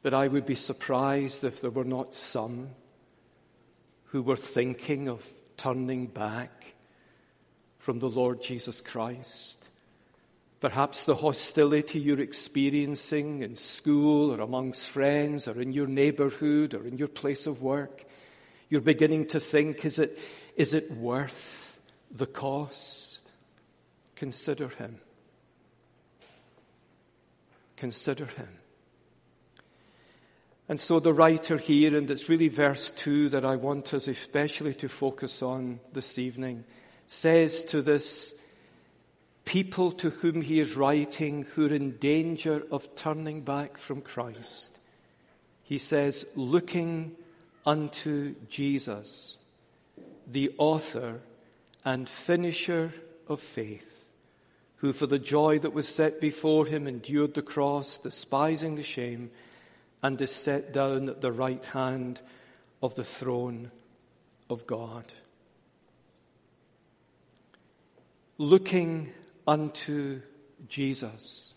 but 0.02 0.14
I 0.14 0.30
would 0.30 0.46
be 0.46 0.56
surprised 0.56 1.44
if 1.44 1.60
there 1.60 1.70
were 1.70 1.84
not 1.84 2.14
some 2.14 2.70
who 4.06 4.22
were 4.22 4.38
thinking 4.38 5.10
of 5.10 5.28
turning 5.58 6.06
back 6.08 6.76
from 7.78 8.00
the 8.00 8.08
Lord 8.08 8.42
Jesus 8.42 8.80
Christ. 8.80 9.68
Perhaps 10.62 11.04
the 11.04 11.16
hostility 11.16 12.00
you're 12.00 12.22
experiencing 12.22 13.44
in 13.44 13.58
school 13.58 14.34
or 14.34 14.40
amongst 14.40 14.90
friends 14.90 15.46
or 15.46 15.60
in 15.62 15.74
your 15.74 15.88
neighborhood 15.88 16.74
or 16.74 16.88
in 16.88 16.98
your 16.98 17.10
place 17.10 17.48
of 17.48 17.62
work, 17.62 18.06
you're 18.70 18.80
beginning 18.80 19.28
to 19.28 19.42
think, 19.42 19.84
is 19.84 20.00
it, 20.00 20.18
is 20.56 20.74
it 20.74 20.90
worth 20.90 21.80
the 22.10 22.26
cost? 22.26 23.30
Consider 24.16 24.70
him. 24.70 25.00
Consider 27.78 28.26
him. 28.26 28.50
And 30.70 30.80
so 30.80 31.00
the 31.00 31.14
writer 31.14 31.58
here, 31.58 31.96
and 31.96 32.12
it's 32.12 32.28
really 32.28 32.50
verse 32.50 32.92
2 32.92 33.30
that 33.30 33.46
I 33.46 33.56
want 33.56 33.94
us 33.94 34.08
especially 34.08 34.74
to 34.76 34.90
focus 34.90 35.42
on 35.42 35.80
this 35.94 36.20
evening, 36.20 36.66
says 37.08 37.64
to 37.66 37.82
this 37.82 38.36
people 39.46 39.94
to 39.94 40.10
whom 40.10 40.42
he 40.42 40.60
is 40.60 40.76
writing 40.76 41.44
who 41.44 41.68
are 41.68 41.74
in 41.74 41.98
danger 41.98 42.64
of 42.70 42.94
turning 42.96 43.42
back 43.42 43.78
from 43.78 44.02
Christ. 44.02 44.78
He 45.64 45.78
says, 45.78 46.26
looking 46.36 47.16
unto 47.66 48.36
Jesus, 48.50 49.38
the 50.26 50.54
author 50.58 51.22
and 51.86 52.10
finisher 52.10 52.94
of 53.30 53.40
faith, 53.40 54.07
who 54.78 54.94
for 54.94 55.08
the 55.08 55.20
joy 55.20 55.60
that 55.60 55.74
was 55.74 55.88
set 55.88 56.22
before 56.22 56.66
him 56.66 56.88
endured 56.88 57.34
the 57.34 57.42
cross, 57.42 57.98
despising 57.98 58.76
the 58.76 58.84
shame, 58.84 59.32
and 60.04 60.22
is 60.22 60.32
set 60.32 60.72
down 60.72 61.10
at 61.10 61.22
the 61.22 61.32
right 61.32 61.64
hand 61.66 62.22
of 62.82 62.96
the 62.96 63.04
throne 63.04 63.72
of 64.50 64.68
God. 64.68 65.06
Looking 68.38 69.12
unto 69.48 70.22
Jesus. 70.68 71.56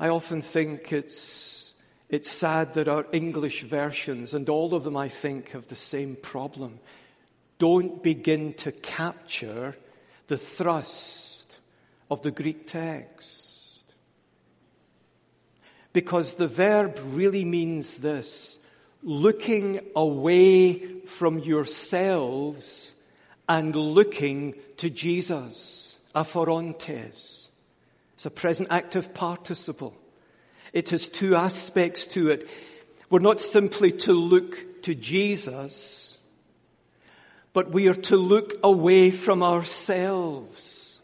I 0.00 0.08
often 0.08 0.42
think 0.42 0.92
it's, 0.92 1.74
it's 2.08 2.30
sad 2.30 2.74
that 2.74 2.88
our 2.88 3.06
English 3.12 3.62
versions, 3.62 4.34
and 4.34 4.48
all 4.48 4.74
of 4.74 4.82
them 4.82 4.96
I 4.96 5.08
think 5.08 5.50
have 5.50 5.68
the 5.68 5.76
same 5.76 6.16
problem, 6.16 6.80
don't 7.58 8.02
begin 8.02 8.54
to 8.54 8.72
capture 8.72 9.76
the 10.28 10.38
thrust 10.38 11.56
of 12.10 12.22
the 12.22 12.30
Greek 12.30 12.66
text. 12.66 13.82
Because 15.92 16.34
the 16.34 16.46
verb 16.46 16.98
really 17.04 17.44
means 17.44 17.98
this 17.98 18.58
looking 19.02 19.80
away 19.96 21.00
from 21.06 21.38
yourselves 21.38 22.92
and 23.48 23.74
looking 23.74 24.54
to 24.76 24.90
Jesus. 24.90 25.96
Aphorontes. 26.14 27.48
It's 28.14 28.26
a 28.26 28.30
present 28.30 28.68
active 28.70 29.14
participle. 29.14 29.94
It 30.72 30.90
has 30.90 31.06
two 31.06 31.36
aspects 31.36 32.06
to 32.08 32.30
it. 32.30 32.48
We're 33.10 33.20
not 33.20 33.40
simply 33.40 33.92
to 33.92 34.12
look 34.12 34.82
to 34.82 34.94
Jesus, 34.94 36.07
but 37.58 37.72
we 37.72 37.88
are 37.88 37.94
to 37.94 38.16
look 38.16 38.54
away 38.62 39.10
from 39.10 39.42
ourselves. 39.42 41.00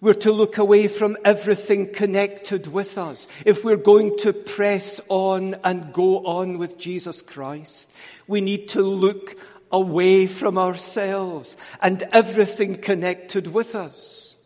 We're 0.00 0.14
to 0.14 0.30
look 0.30 0.58
away 0.58 0.86
from 0.86 1.16
everything 1.24 1.92
connected 1.92 2.68
with 2.68 2.96
us. 2.96 3.26
If 3.44 3.64
we're 3.64 3.76
going 3.76 4.16
to 4.18 4.32
press 4.32 5.00
on 5.08 5.56
and 5.64 5.92
go 5.92 6.24
on 6.24 6.56
with 6.56 6.78
Jesus 6.78 7.20
Christ, 7.20 7.90
we 8.28 8.40
need 8.40 8.68
to 8.68 8.82
look 8.84 9.36
away 9.72 10.28
from 10.28 10.56
ourselves 10.56 11.56
and 11.80 12.04
everything 12.12 12.76
connected 12.76 13.48
with 13.48 13.74
us. 13.74 14.36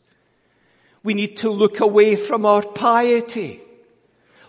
We 1.03 1.12
need 1.12 1.37
to 1.38 1.51
look 1.51 1.81
away 1.81 2.16
from 2.16 2.47
our 2.47 2.62
piety, 2.62 3.61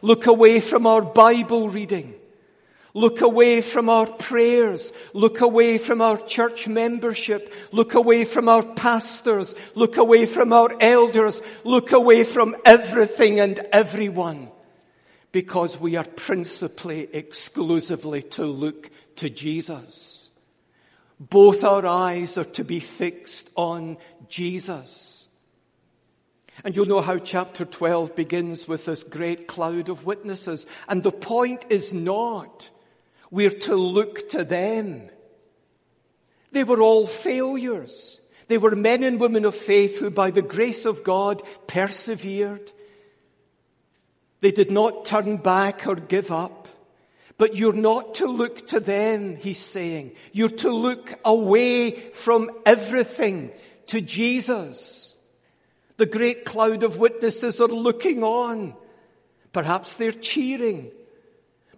look 0.02 0.26
away 0.26 0.62
from 0.62 0.88
our 0.88 1.02
Bible 1.02 1.68
reading, 1.68 2.14
look 2.98 3.22
away 3.22 3.62
from 3.62 3.90
our 3.90 4.08
prayers, 4.08 4.92
look 5.14 5.42
away 5.42 5.78
from 5.78 6.02
our 6.02 6.18
church 6.18 6.68
membership, 6.68 7.54
look 7.72 7.94
away 7.94 8.26
from 8.26 8.50
our 8.50 8.64
pastors, 8.64 9.54
look 9.76 9.98
away 9.98 10.26
from 10.26 10.52
our 10.52 10.76
elders, 10.80 11.44
look 11.64 11.92
away 11.92 12.24
from 12.24 12.56
everything 12.66 13.40
and 13.40 13.60
everyone 13.72 14.50
because 15.32 15.80
we 15.80 15.96
are 15.96 16.04
principally, 16.04 17.08
exclusively 17.14 18.24
to 18.24 18.46
look 18.46 18.90
to 19.18 19.30
Jesus. 19.30 20.32
Both 21.20 21.64
our 21.64 21.86
eyes 21.86 22.36
are 22.40 22.46
to 22.46 22.64
be 22.64 22.80
fixed 22.80 23.52
on 23.56 23.98
Jesus. 24.28 25.30
And 26.64 26.76
you'll 26.76 26.88
know 26.88 27.02
how 27.02 27.20
chapter 27.20 27.64
12 27.64 28.16
begins 28.16 28.68
with 28.68 28.86
this 28.86 29.04
great 29.04 29.48
cloud 29.48 29.90
of 29.90 30.08
witnesses. 30.08 30.66
And 30.88 31.04
the 31.04 31.12
point 31.12 31.66
is 31.70 31.94
not 31.94 32.72
we're 33.32 33.50
to 33.50 33.76
look 33.76 34.30
to 34.30 34.44
them. 34.44 35.10
They 36.52 36.64
were 36.64 36.82
all 36.82 37.06
failures. 37.06 38.22
They 38.48 38.58
were 38.58 38.76
men 38.76 39.04
and 39.04 39.20
women 39.20 39.46
of 39.46 39.56
faith 39.56 40.00
who 40.00 40.10
by 40.10 40.32
the 40.32 40.42
grace 40.42 40.86
of 40.86 41.04
God 41.04 41.44
persevered. 41.68 42.72
They 44.40 44.52
did 44.52 44.72
not 44.72 45.06
turn 45.06 45.38
back 45.38 45.88
or 45.88 45.96
give 45.96 46.32
up. 46.32 46.68
But 47.38 47.56
you're 47.56 47.74
not 47.74 48.16
to 48.16 48.28
look 48.28 48.66
to 48.68 48.80
them, 48.80 49.36
he's 49.36 49.60
saying. 49.60 50.14
You're 50.32 50.50
to 50.50 50.72
look 50.72 51.14
away 51.24 51.92
from 51.92 52.50
everything 52.66 53.52
to 53.88 54.02
Jesus. 54.02 55.16
The 55.98 56.08
great 56.08 56.46
cloud 56.46 56.84
of 56.84 56.98
witnesses 56.98 57.62
are 57.62 57.68
looking 57.68 58.24
on. 58.24 58.76
Perhaps 59.54 59.96
they're 59.96 60.12
cheering, 60.12 60.92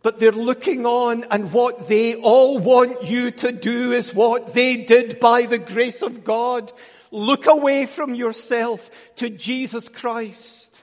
but 0.01 0.19
they're 0.19 0.31
looking 0.31 0.85
on 0.85 1.25
and 1.25 1.51
what 1.51 1.87
they 1.87 2.15
all 2.15 2.57
want 2.57 3.03
you 3.03 3.31
to 3.31 3.51
do 3.51 3.91
is 3.91 4.13
what 4.13 4.53
they 4.53 4.77
did 4.77 5.19
by 5.19 5.45
the 5.45 5.57
grace 5.57 6.01
of 6.01 6.23
God. 6.23 6.71
Look 7.11 7.47
away 7.47 7.85
from 7.85 8.15
yourself 8.15 8.89
to 9.17 9.29
Jesus 9.29 9.89
Christ. 9.89 10.75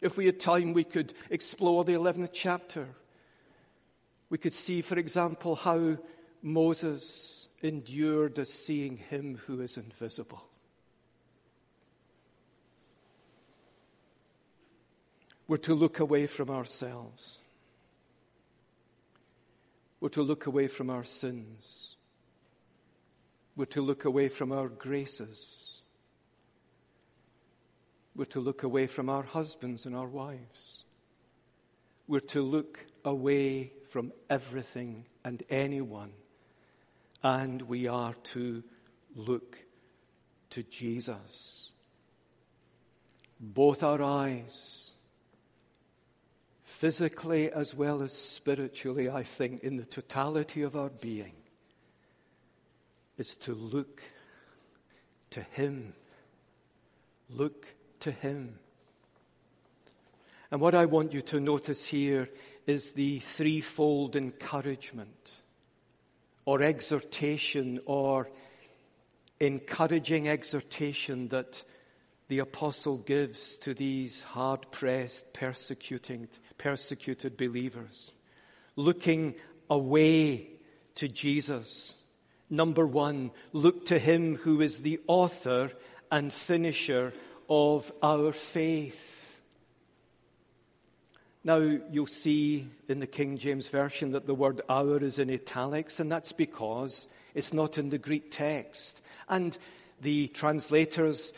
If 0.00 0.16
we 0.16 0.26
had 0.26 0.40
time, 0.40 0.72
we 0.72 0.84
could 0.84 1.14
explore 1.30 1.84
the 1.84 1.92
11th 1.92 2.30
chapter. 2.32 2.88
We 4.30 4.38
could 4.38 4.54
see, 4.54 4.80
for 4.80 4.98
example, 4.98 5.56
how 5.56 5.98
Moses 6.42 7.48
endured 7.62 8.38
as 8.38 8.52
seeing 8.52 8.96
him 8.96 9.38
who 9.46 9.60
is 9.60 9.76
invisible. 9.76 10.42
We're 15.46 15.58
to 15.58 15.74
look 15.74 16.00
away 16.00 16.26
from 16.26 16.50
ourselves. 16.50 17.38
We're 20.02 20.08
to 20.08 20.22
look 20.24 20.46
away 20.46 20.66
from 20.66 20.90
our 20.90 21.04
sins. 21.04 21.94
We're 23.54 23.66
to 23.66 23.80
look 23.80 24.04
away 24.04 24.28
from 24.28 24.50
our 24.50 24.66
graces. 24.66 25.80
We're 28.16 28.24
to 28.24 28.40
look 28.40 28.64
away 28.64 28.88
from 28.88 29.08
our 29.08 29.22
husbands 29.22 29.86
and 29.86 29.94
our 29.94 30.08
wives. 30.08 30.84
We're 32.08 32.18
to 32.18 32.42
look 32.42 32.84
away 33.04 33.74
from 33.90 34.12
everything 34.28 35.06
and 35.24 35.40
anyone. 35.48 36.10
And 37.22 37.62
we 37.62 37.86
are 37.86 38.14
to 38.32 38.64
look 39.14 39.56
to 40.50 40.64
Jesus. 40.64 41.70
Both 43.38 43.84
our 43.84 44.02
eyes 44.02 44.91
physically 46.82 47.48
as 47.48 47.76
well 47.76 48.02
as 48.02 48.12
spiritually, 48.12 49.08
I 49.08 49.22
think, 49.22 49.62
in 49.62 49.76
the 49.76 49.86
totality 49.86 50.62
of 50.62 50.74
our 50.74 50.88
being, 50.88 51.34
is 53.16 53.36
to 53.36 53.54
look 53.54 54.02
to 55.30 55.42
Him. 55.42 55.92
Look 57.30 57.68
to 58.00 58.10
Him. 58.10 58.58
And 60.50 60.60
what 60.60 60.74
I 60.74 60.86
want 60.86 61.14
you 61.14 61.20
to 61.20 61.38
notice 61.38 61.84
here 61.86 62.28
is 62.66 62.94
the 62.94 63.20
threefold 63.20 64.16
encouragement 64.16 65.34
or 66.46 66.62
exhortation 66.62 67.78
or 67.86 68.28
encouraging 69.38 70.28
exhortation 70.28 71.28
that 71.28 71.62
the 72.26 72.40
apostle 72.40 72.98
gives 72.98 73.56
to 73.58 73.72
these 73.72 74.22
hard 74.22 74.68
pressed, 74.72 75.32
persecuting, 75.32 76.28
persecuted 76.62 77.36
believers, 77.36 78.12
looking 78.76 79.34
away 79.68 80.48
to 80.94 81.08
Jesus. 81.08 81.96
Number 82.48 82.86
one, 82.86 83.32
look 83.52 83.86
to 83.86 83.98
him 83.98 84.36
who 84.36 84.60
is 84.60 84.80
the 84.80 85.00
author 85.06 85.72
and 86.10 86.32
finisher 86.32 87.12
of 87.48 87.90
our 88.02 88.32
faith. 88.32 89.42
Now, 91.44 91.56
you'll 91.56 92.06
see 92.06 92.66
in 92.88 93.00
the 93.00 93.06
King 93.06 93.36
James 93.36 93.68
Version 93.68 94.12
that 94.12 94.26
the 94.26 94.34
word 94.34 94.60
our 94.68 95.02
is 95.02 95.18
in 95.18 95.30
italics, 95.30 95.98
and 95.98 96.12
that's 96.12 96.32
because 96.32 97.08
it's 97.34 97.52
not 97.52 97.78
in 97.78 97.90
the 97.90 97.98
Greek 97.98 98.30
text. 98.30 99.00
And 99.28 99.58
the 100.00 100.28
translators 100.28 101.32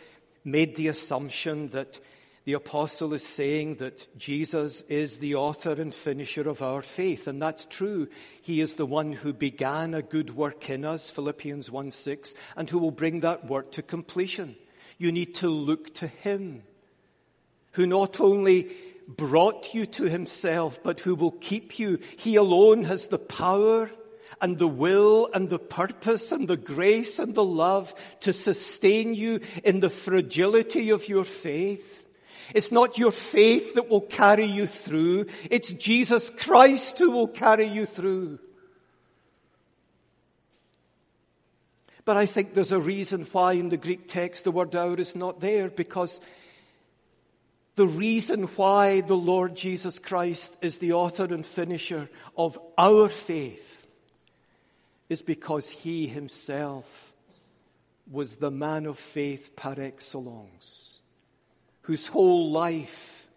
made 0.44 0.76
the 0.76 0.88
assumption 0.88 1.68
that 1.68 2.00
the 2.44 2.52
apostle 2.52 3.14
is 3.14 3.26
saying 3.26 3.76
that 3.76 4.06
Jesus 4.18 4.82
is 4.82 5.18
the 5.18 5.34
author 5.34 5.72
and 5.72 5.94
finisher 5.94 6.46
of 6.46 6.60
our 6.60 6.82
faith. 6.82 7.26
And 7.26 7.40
that's 7.40 7.64
true. 7.64 8.08
He 8.42 8.60
is 8.60 8.74
the 8.74 8.84
one 8.84 9.12
who 9.12 9.32
began 9.32 9.94
a 9.94 10.02
good 10.02 10.36
work 10.36 10.68
in 10.68 10.84
us, 10.84 11.08
Philippians 11.08 11.70
1 11.70 11.90
6, 11.90 12.34
and 12.56 12.68
who 12.68 12.78
will 12.78 12.90
bring 12.90 13.20
that 13.20 13.46
work 13.46 13.72
to 13.72 13.82
completion. 13.82 14.56
You 14.98 15.10
need 15.10 15.34
to 15.36 15.48
look 15.48 15.94
to 15.94 16.06
him, 16.06 16.64
who 17.72 17.86
not 17.86 18.20
only 18.20 18.70
brought 19.08 19.72
you 19.72 19.86
to 19.86 20.04
himself, 20.04 20.82
but 20.82 21.00
who 21.00 21.14
will 21.14 21.30
keep 21.32 21.78
you. 21.78 21.98
He 22.18 22.36
alone 22.36 22.84
has 22.84 23.06
the 23.06 23.18
power 23.18 23.90
and 24.40 24.58
the 24.58 24.68
will 24.68 25.30
and 25.32 25.48
the 25.48 25.58
purpose 25.58 26.30
and 26.30 26.46
the 26.46 26.56
grace 26.58 27.18
and 27.18 27.34
the 27.34 27.44
love 27.44 27.94
to 28.20 28.34
sustain 28.34 29.14
you 29.14 29.40
in 29.62 29.80
the 29.80 29.90
fragility 29.90 30.90
of 30.90 31.08
your 31.08 31.24
faith. 31.24 32.03
It's 32.54 32.72
not 32.72 32.98
your 32.98 33.12
faith 33.12 33.74
that 33.74 33.88
will 33.88 34.00
carry 34.00 34.44
you 34.44 34.66
through. 34.66 35.26
It's 35.50 35.72
Jesus 35.72 36.30
Christ 36.30 36.98
who 36.98 37.10
will 37.10 37.28
carry 37.28 37.66
you 37.66 37.86
through. 37.86 38.38
But 42.04 42.16
I 42.16 42.26
think 42.26 42.52
there's 42.52 42.72
a 42.72 42.80
reason 42.80 43.22
why 43.32 43.52
in 43.54 43.70
the 43.70 43.76
Greek 43.76 44.08
text 44.08 44.44
the 44.44 44.50
word 44.50 44.74
our 44.76 44.98
is 45.00 45.16
not 45.16 45.40
there 45.40 45.70
because 45.70 46.20
the 47.76 47.86
reason 47.86 48.44
why 48.44 49.00
the 49.00 49.16
Lord 49.16 49.56
Jesus 49.56 49.98
Christ 49.98 50.56
is 50.60 50.78
the 50.78 50.92
author 50.92 51.24
and 51.24 51.44
finisher 51.46 52.08
of 52.36 52.58
our 52.76 53.08
faith 53.08 53.86
is 55.08 55.22
because 55.22 55.68
he 55.68 56.06
himself 56.06 57.12
was 58.10 58.36
the 58.36 58.50
man 58.50 58.86
of 58.86 58.98
faith 58.98 59.56
par 59.56 59.76
excellence, 59.78 60.93
whose 61.84 62.06
whole 62.06 62.50
life 62.50 63.28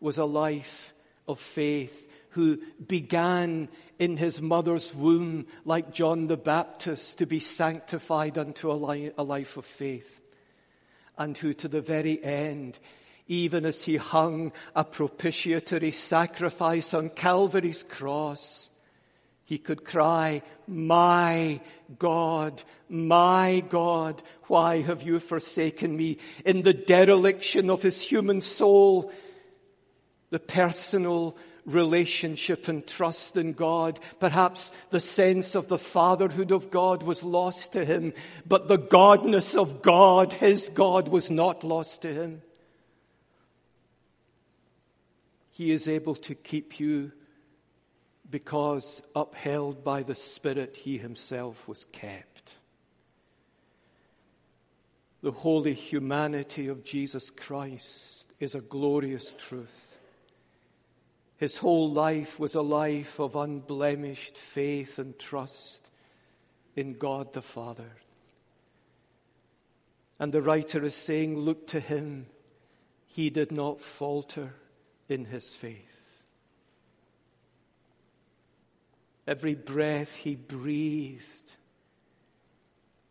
was 0.00 0.18
a 0.18 0.24
life 0.24 0.92
of 1.28 1.38
faith, 1.38 2.08
who 2.30 2.58
began 2.86 3.68
in 3.98 4.16
his 4.16 4.40
mother's 4.40 4.94
womb, 4.94 5.46
like 5.64 5.92
John 5.92 6.26
the 6.26 6.36
Baptist, 6.36 7.18
to 7.18 7.26
be 7.26 7.40
sanctified 7.40 8.38
unto 8.38 8.70
a, 8.70 9.22
life 9.22 9.56
of 9.56 9.64
faith, 9.64 10.22
and 11.18 11.36
who 11.36 11.52
to 11.54 11.68
the 11.68 11.80
very 11.80 12.22
end 12.22 12.78
even 13.30 13.64
as 13.64 13.84
he 13.84 13.96
hung 13.96 14.52
a 14.74 14.82
propitiatory 14.82 15.92
sacrifice 15.92 16.92
on 16.92 17.08
Calvary's 17.10 17.84
cross, 17.84 18.69
he 19.50 19.58
could 19.58 19.84
cry, 19.84 20.42
My 20.68 21.60
God, 21.98 22.62
my 22.88 23.64
God, 23.68 24.22
why 24.46 24.82
have 24.82 25.02
you 25.02 25.18
forsaken 25.18 25.96
me? 25.96 26.18
In 26.44 26.62
the 26.62 26.72
dereliction 26.72 27.68
of 27.68 27.82
his 27.82 28.00
human 28.00 28.42
soul, 28.42 29.12
the 30.30 30.38
personal 30.38 31.36
relationship 31.66 32.68
and 32.68 32.86
trust 32.86 33.36
in 33.36 33.54
God. 33.54 33.98
Perhaps 34.20 34.70
the 34.90 35.00
sense 35.00 35.56
of 35.56 35.66
the 35.66 35.78
fatherhood 35.78 36.52
of 36.52 36.70
God 36.70 37.02
was 37.02 37.24
lost 37.24 37.72
to 37.72 37.84
him, 37.84 38.12
but 38.46 38.68
the 38.68 38.78
godness 38.78 39.56
of 39.56 39.82
God, 39.82 40.32
his 40.32 40.68
God, 40.68 41.08
was 41.08 41.28
not 41.28 41.64
lost 41.64 42.02
to 42.02 42.14
him. 42.14 42.42
He 45.50 45.72
is 45.72 45.88
able 45.88 46.14
to 46.14 46.36
keep 46.36 46.78
you 46.78 47.10
because 48.30 49.02
upheld 49.16 49.82
by 49.82 50.02
the 50.02 50.14
Spirit, 50.14 50.76
he 50.76 50.98
himself 50.98 51.66
was 51.66 51.84
kept. 51.86 52.54
The 55.22 55.32
holy 55.32 55.74
humanity 55.74 56.68
of 56.68 56.84
Jesus 56.84 57.30
Christ 57.30 58.32
is 58.38 58.54
a 58.54 58.60
glorious 58.60 59.34
truth. 59.36 59.98
His 61.36 61.58
whole 61.58 61.90
life 61.90 62.38
was 62.38 62.54
a 62.54 62.62
life 62.62 63.18
of 63.18 63.36
unblemished 63.36 64.36
faith 64.36 64.98
and 64.98 65.18
trust 65.18 65.88
in 66.76 66.94
God 66.94 67.32
the 67.32 67.42
Father. 67.42 67.90
And 70.18 70.32
the 70.32 70.42
writer 70.42 70.84
is 70.84 70.94
saying, 70.94 71.38
Look 71.38 71.66
to 71.68 71.80
him. 71.80 72.26
He 73.06 73.30
did 73.30 73.50
not 73.50 73.80
falter 73.80 74.54
in 75.08 75.24
his 75.24 75.54
faith. 75.54 75.99
Every 79.26 79.54
breath 79.54 80.16
he 80.16 80.34
breathed, 80.34 81.54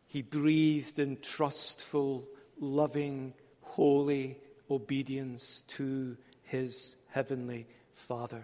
he 0.07 0.21
breathed 0.21 0.99
in 0.99 1.17
trustful, 1.21 2.27
loving, 2.59 3.33
holy 3.61 4.37
obedience 4.69 5.63
to 5.67 6.17
his 6.43 6.95
heavenly 7.09 7.67
Father. 7.93 8.43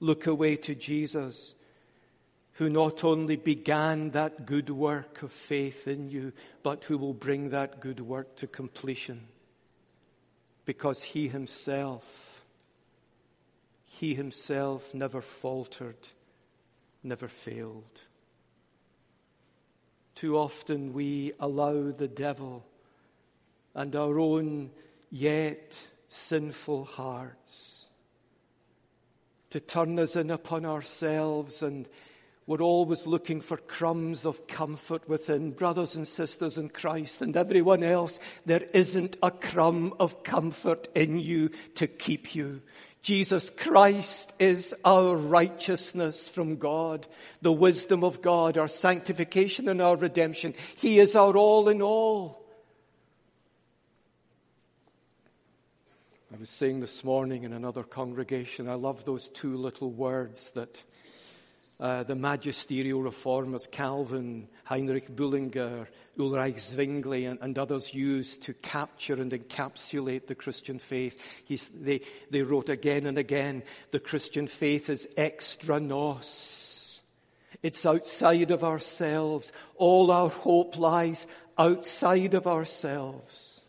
Look 0.00 0.26
away 0.26 0.56
to 0.56 0.74
Jesus, 0.74 1.54
who 2.52 2.68
not 2.68 3.04
only 3.04 3.36
began 3.36 4.10
that 4.10 4.46
good 4.46 4.70
work 4.70 5.22
of 5.22 5.32
faith 5.32 5.86
in 5.86 6.10
you, 6.10 6.32
but 6.62 6.84
who 6.84 6.98
will 6.98 7.14
bring 7.14 7.50
that 7.50 7.80
good 7.80 8.00
work 8.00 8.36
to 8.36 8.46
completion. 8.46 9.28
Because 10.64 11.02
he 11.02 11.28
himself 11.28 12.36
he 13.86 14.14
himself 14.14 14.92
never 14.92 15.22
faltered, 15.22 15.96
never 17.06 17.28
failed. 17.28 18.00
Too 20.14 20.36
often 20.36 20.92
we 20.92 21.32
allow 21.38 21.90
the 21.90 22.08
devil 22.08 22.64
and 23.74 23.94
our 23.94 24.18
own 24.18 24.70
yet 25.10 25.86
sinful 26.08 26.84
hearts 26.84 27.86
to 29.50 29.60
turn 29.60 29.98
us 29.98 30.16
in 30.16 30.30
upon 30.30 30.64
ourselves 30.64 31.62
and 31.62 31.88
we're 32.46 32.62
always 32.62 33.06
looking 33.08 33.40
for 33.40 33.56
crumbs 33.56 34.24
of 34.24 34.46
comfort 34.46 35.08
within 35.08 35.50
brothers 35.50 35.96
and 35.96 36.06
sisters 36.06 36.58
in 36.58 36.68
Christ 36.68 37.20
and 37.20 37.36
everyone 37.36 37.82
else. 37.82 38.20
There 38.44 38.62
isn't 38.72 39.16
a 39.20 39.32
crumb 39.32 39.94
of 39.98 40.22
comfort 40.22 40.86
in 40.94 41.18
you 41.18 41.50
to 41.74 41.88
keep 41.88 42.36
you. 42.36 42.62
Jesus 43.06 43.50
Christ 43.50 44.32
is 44.40 44.74
our 44.84 45.14
righteousness 45.14 46.28
from 46.28 46.56
God, 46.56 47.06
the 47.40 47.52
wisdom 47.52 48.02
of 48.02 48.20
God, 48.20 48.58
our 48.58 48.66
sanctification 48.66 49.68
and 49.68 49.80
our 49.80 49.94
redemption. 49.94 50.54
He 50.76 50.98
is 50.98 51.14
our 51.14 51.36
all 51.36 51.68
in 51.68 51.82
all. 51.82 52.44
I 56.34 56.36
was 56.36 56.50
saying 56.50 56.80
this 56.80 57.04
morning 57.04 57.44
in 57.44 57.52
another 57.52 57.84
congregation, 57.84 58.68
I 58.68 58.74
love 58.74 59.04
those 59.04 59.28
two 59.28 59.56
little 59.56 59.92
words 59.92 60.50
that 60.54 60.82
uh, 61.78 62.02
the 62.04 62.14
magisterial 62.14 63.02
reformers 63.02 63.66
Calvin, 63.70 64.48
Heinrich 64.64 65.14
Bullinger, 65.14 65.88
Ulrich 66.18 66.60
Zwingli, 66.60 67.26
and, 67.26 67.38
and 67.42 67.58
others 67.58 67.92
used 67.92 68.44
to 68.44 68.54
capture 68.54 69.14
and 69.14 69.30
encapsulate 69.30 70.26
the 70.26 70.34
Christian 70.34 70.78
faith. 70.78 71.42
He's, 71.44 71.68
they, 71.68 72.00
they 72.30 72.42
wrote 72.42 72.70
again 72.70 73.06
and 73.06 73.18
again, 73.18 73.62
the 73.90 74.00
Christian 74.00 74.46
faith 74.46 74.88
is 74.88 75.06
extra 75.16 75.78
nos. 75.78 77.02
It's 77.62 77.84
outside 77.84 78.50
of 78.50 78.64
ourselves. 78.64 79.52
All 79.76 80.10
our 80.10 80.30
hope 80.30 80.78
lies 80.78 81.26
outside 81.58 82.34
of 82.34 82.46
ourselves. 82.46 83.60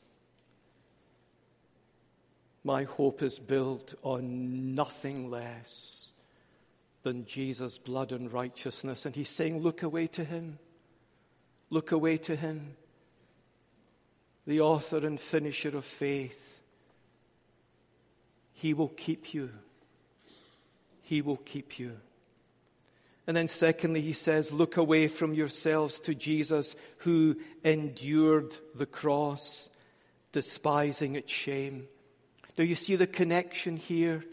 My 2.63 2.84
hope 2.84 3.22
is 3.22 3.39
built 3.39 3.96
on 4.04 4.76
nothing 4.76 5.30
less 5.30 6.07
than 7.08 7.26
Jesus' 7.26 7.78
blood 7.78 8.12
and 8.12 8.32
righteousness. 8.34 9.06
And 9.06 9.15
he's 9.15 9.30
saying, 9.30 9.62
Look 9.62 9.82
away 9.82 10.08
to 10.08 10.26
him. 10.26 10.60
Look 11.70 11.91
away 11.91 12.17
to 12.17 12.36
him, 12.36 12.76
the 14.46 14.62
author 14.62 15.06
and 15.06 15.20
finisher 15.20 15.76
of 15.76 15.84
faith. 15.84 16.62
He 18.54 18.74
will 18.74 18.89
keep 18.89 19.34
you. 19.34 19.52
He 21.02 21.22
will 21.22 21.38
keep 21.38 21.80
you. 21.80 21.98
And 23.26 23.36
then, 23.36 23.48
secondly, 23.48 24.02
he 24.02 24.13
says, 24.13 24.52
Look 24.52 24.76
away 24.76 25.08
from 25.08 25.34
yourselves 25.34 26.02
to 26.02 26.15
Jesus 26.15 26.76
who 27.00 27.38
endured 27.63 28.58
the 28.76 28.86
cross, 28.86 29.70
despising 30.34 31.15
its 31.15 31.32
shame. 31.32 31.88
Do 32.58 32.63
you 32.65 32.76
see 32.76 32.98
the 32.98 33.08
connection 33.08 33.78
here? 33.78 34.26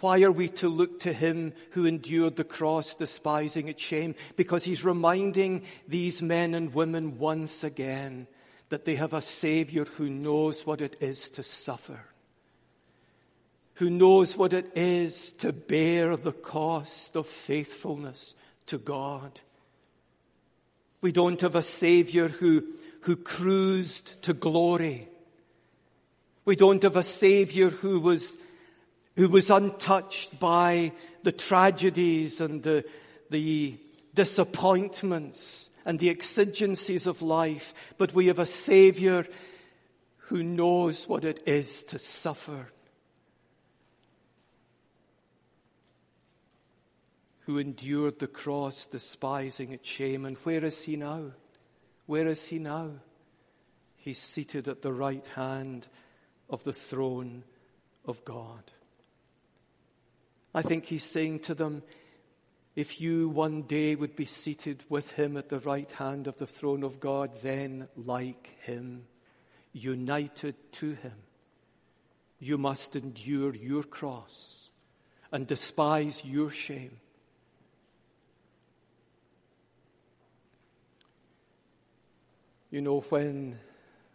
Why 0.00 0.22
are 0.22 0.32
we 0.32 0.48
to 0.48 0.68
look 0.68 1.00
to 1.00 1.12
him 1.12 1.54
who 1.70 1.86
endured 1.86 2.36
the 2.36 2.44
cross, 2.44 2.94
despising 2.94 3.68
its 3.68 3.82
shame? 3.82 4.14
Because 4.36 4.64
he's 4.64 4.84
reminding 4.84 5.62
these 5.88 6.20
men 6.20 6.54
and 6.54 6.74
women 6.74 7.18
once 7.18 7.64
again 7.64 8.26
that 8.68 8.84
they 8.84 8.96
have 8.96 9.14
a 9.14 9.22
Savior 9.22 9.84
who 9.84 10.10
knows 10.10 10.66
what 10.66 10.82
it 10.82 10.96
is 11.00 11.30
to 11.30 11.42
suffer, 11.42 12.00
who 13.74 13.88
knows 13.88 14.36
what 14.36 14.52
it 14.52 14.70
is 14.74 15.32
to 15.32 15.52
bear 15.52 16.16
the 16.16 16.32
cost 16.32 17.16
of 17.16 17.26
faithfulness 17.26 18.34
to 18.66 18.78
God. 18.78 19.40
We 21.00 21.12
don't 21.12 21.40
have 21.40 21.54
a 21.54 21.62
Savior 21.62 22.28
who, 22.28 22.64
who 23.02 23.16
cruised 23.16 24.20
to 24.22 24.34
glory. 24.34 25.08
We 26.44 26.56
don't 26.56 26.82
have 26.82 26.96
a 26.96 27.02
Savior 27.02 27.70
who 27.70 28.00
was 28.00 28.36
who 29.16 29.28
was 29.28 29.50
untouched 29.50 30.38
by 30.38 30.92
the 31.22 31.32
tragedies 31.32 32.40
and 32.40 32.62
the, 32.62 32.84
the 33.30 33.78
disappointments 34.14 35.70
and 35.84 35.98
the 35.98 36.10
exigencies 36.10 37.06
of 37.06 37.22
life, 37.22 37.74
but 37.96 38.14
we 38.14 38.26
have 38.26 38.38
a 38.38 38.46
Savior 38.46 39.26
who 40.16 40.42
knows 40.42 41.08
what 41.08 41.24
it 41.24 41.42
is 41.46 41.84
to 41.84 41.98
suffer, 41.98 42.70
who 47.40 47.58
endured 47.58 48.18
the 48.18 48.26
cross, 48.26 48.86
despising 48.86 49.72
its 49.72 49.88
shame. 49.88 50.24
And 50.24 50.36
where 50.38 50.64
is 50.64 50.82
He 50.82 50.96
now? 50.96 51.30
Where 52.06 52.26
is 52.26 52.48
He 52.48 52.58
now? 52.58 52.90
He's 53.94 54.18
seated 54.18 54.68
at 54.68 54.82
the 54.82 54.92
right 54.92 55.26
hand 55.28 55.86
of 56.50 56.64
the 56.64 56.72
throne 56.72 57.44
of 58.04 58.24
God. 58.24 58.72
I 60.56 60.62
think 60.62 60.86
he's 60.86 61.04
saying 61.04 61.40
to 61.40 61.54
them, 61.54 61.82
if 62.74 62.98
you 62.98 63.28
one 63.28 63.62
day 63.62 63.94
would 63.94 64.16
be 64.16 64.24
seated 64.24 64.82
with 64.88 65.12
him 65.12 65.36
at 65.36 65.50
the 65.50 65.60
right 65.60 65.90
hand 65.92 66.26
of 66.26 66.38
the 66.38 66.46
throne 66.46 66.82
of 66.82 66.98
God, 66.98 67.34
then 67.42 67.88
like 67.94 68.56
him, 68.62 69.04
united 69.74 70.54
to 70.72 70.94
him, 70.94 71.12
you 72.38 72.56
must 72.56 72.96
endure 72.96 73.54
your 73.54 73.82
cross 73.82 74.70
and 75.30 75.46
despise 75.46 76.24
your 76.24 76.48
shame. 76.48 76.96
You 82.70 82.80
know, 82.80 83.00
when 83.00 83.58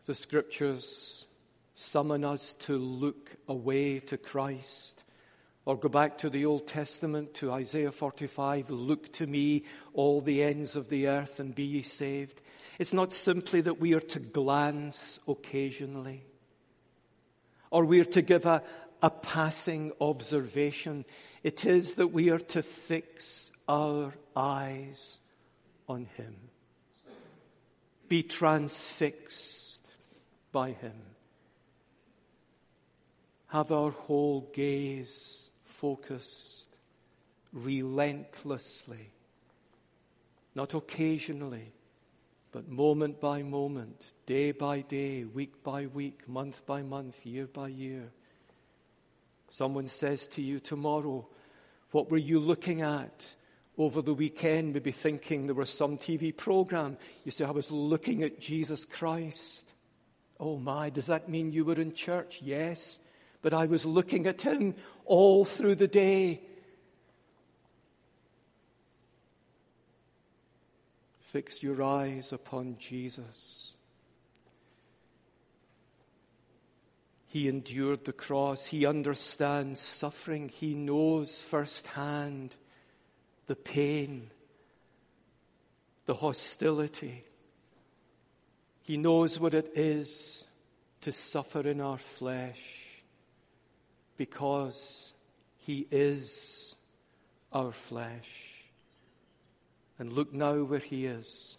the 0.08 0.16
scriptures 0.16 1.28
summon 1.76 2.26
us 2.26 2.56
to 2.62 2.80
look 2.80 3.30
away 3.48 4.00
to 4.00 4.18
Christ, 4.18 5.04
or 5.66 5.78
go 5.78 5.90
back 5.90 6.18
to 6.18 6.30
the 6.30 6.46
Old 6.46 6.68
Testament, 6.68 7.36
to 7.36 7.52
Isaiah 7.52 7.92
45, 7.92 8.72
look 8.72 9.12
to 9.14 9.28
me, 9.28 9.64
all 9.94 10.20
the 10.20 10.42
ends 10.42 10.76
of 10.76 10.90
the 10.90 11.08
earth, 11.08 11.40
and 11.40 11.54
be 11.54 11.64
ye 11.64 11.82
saved. 11.84 12.42
It's 12.80 12.94
not 12.94 13.14
simply 13.14 13.62
that 13.62 13.80
we 13.80 13.94
are 13.94 14.00
to 14.00 14.20
glance 14.20 15.20
occasionally, 15.28 16.26
or 17.70 17.86
we 17.86 18.00
are 18.00 18.06
to 18.06 18.24
give 18.24 18.48
a, 18.48 18.64
a 19.04 19.12
passing 19.12 19.92
observation. 20.02 21.06
It 21.44 21.64
is 21.66 21.96
that 21.96 22.08
we 22.08 22.32
are 22.32 22.40
to 22.40 22.64
fix 22.64 23.52
our 23.68 24.14
eyes 24.36 25.20
on 25.88 26.06
Him, 26.18 26.36
be 28.10 28.24
transfixed 28.24 29.86
by 30.52 30.72
Him, 30.72 31.00
have 33.50 33.72
our 33.72 33.92
whole 33.92 34.50
gaze 34.54 35.51
focused, 35.82 36.78
relentlessly, 37.52 39.10
not 40.54 40.76
occasionally, 40.76 41.74
but 42.52 42.70
moment 42.70 43.20
by 43.20 43.42
moment, 43.42 44.14
day 44.28 44.52
by 44.52 44.82
day, 44.82 45.24
week 45.24 45.64
by 45.64 45.88
week, 45.88 46.30
month 46.30 46.64
by 46.68 46.84
month, 46.84 47.26
year 47.26 47.48
by 47.48 47.68
year. 47.68 48.12
Someone 49.50 49.88
says 49.88 50.28
to 50.28 50.42
you 50.44 50.60
tomorrow, 50.60 51.28
What 51.90 52.12
were 52.12 52.18
you 52.18 52.40
looking 52.40 52.84
at 52.84 53.36
over 53.76 54.04
the 54.04 54.14
weekend? 54.14 54.74
Maybe 54.74 54.92
thinking 54.92 55.48
there 55.48 55.56
was 55.56 55.72
some 55.72 55.98
TV 55.98 56.36
program. 56.36 56.96
You 57.24 57.32
say, 57.32 57.46
I 57.46 57.52
was 57.52 57.72
looking 57.72 58.22
at 58.22 58.40
Jesus 58.40 58.86
Christ. 58.86 59.74
Oh 60.40 60.58
my, 60.58 60.92
does 60.92 61.08
that 61.08 61.28
mean 61.28 61.52
you 61.52 61.66
were 61.66 61.82
in 61.82 61.94
church? 61.94 62.40
Yes 62.44 63.00
but 63.42 63.54
I 63.54 63.66
was 63.66 63.86
looking 63.86 64.28
at 64.28 64.42
him 64.42 64.76
all 65.12 65.44
through 65.44 65.76
the 65.76 65.90
day. 65.90 66.40
Fix 71.20 71.62
your 71.62 71.84
eyes 71.84 72.32
upon 72.32 72.78
Jesus. 72.80 73.74
He 77.28 77.50
endured 77.50 78.06
the 78.06 78.14
cross. 78.14 78.66
He 78.66 78.86
understands 78.86 79.82
suffering. 79.82 80.48
He 80.48 80.76
knows 80.76 81.42
firsthand 81.42 82.56
the 83.48 83.56
pain, 83.58 84.30
the 86.06 86.14
hostility. 86.14 87.26
He 88.84 88.96
knows 88.96 89.42
what 89.42 89.54
it 89.54 89.74
is 89.76 90.46
to 91.02 91.12
suffer 91.12 91.68
in 91.68 91.82
our 91.82 91.98
flesh 91.98 92.81
because 94.22 95.16
he 95.58 95.88
is 95.90 96.76
our 97.52 97.72
flesh. 97.72 98.62
And 99.98 100.14
look 100.14 100.32
now 100.32 100.62
where 100.62 100.78
he 100.78 101.08
is, 101.08 101.58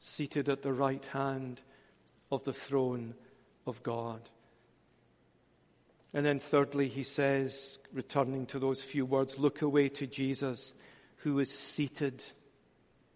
seated 0.00 0.48
at 0.48 0.62
the 0.62 0.72
right 0.72 1.04
hand 1.12 1.60
of 2.32 2.42
the 2.44 2.54
throne 2.54 3.12
of 3.66 3.82
God. 3.82 4.30
And 6.14 6.24
then, 6.24 6.38
thirdly, 6.38 6.88
he 6.88 7.02
says, 7.02 7.78
returning 7.92 8.46
to 8.46 8.58
those 8.58 8.80
few 8.80 9.04
words, 9.04 9.38
look 9.38 9.60
away 9.60 9.90
to 9.90 10.06
Jesus, 10.06 10.74
who 11.16 11.38
is 11.38 11.52
seated, 11.52 12.24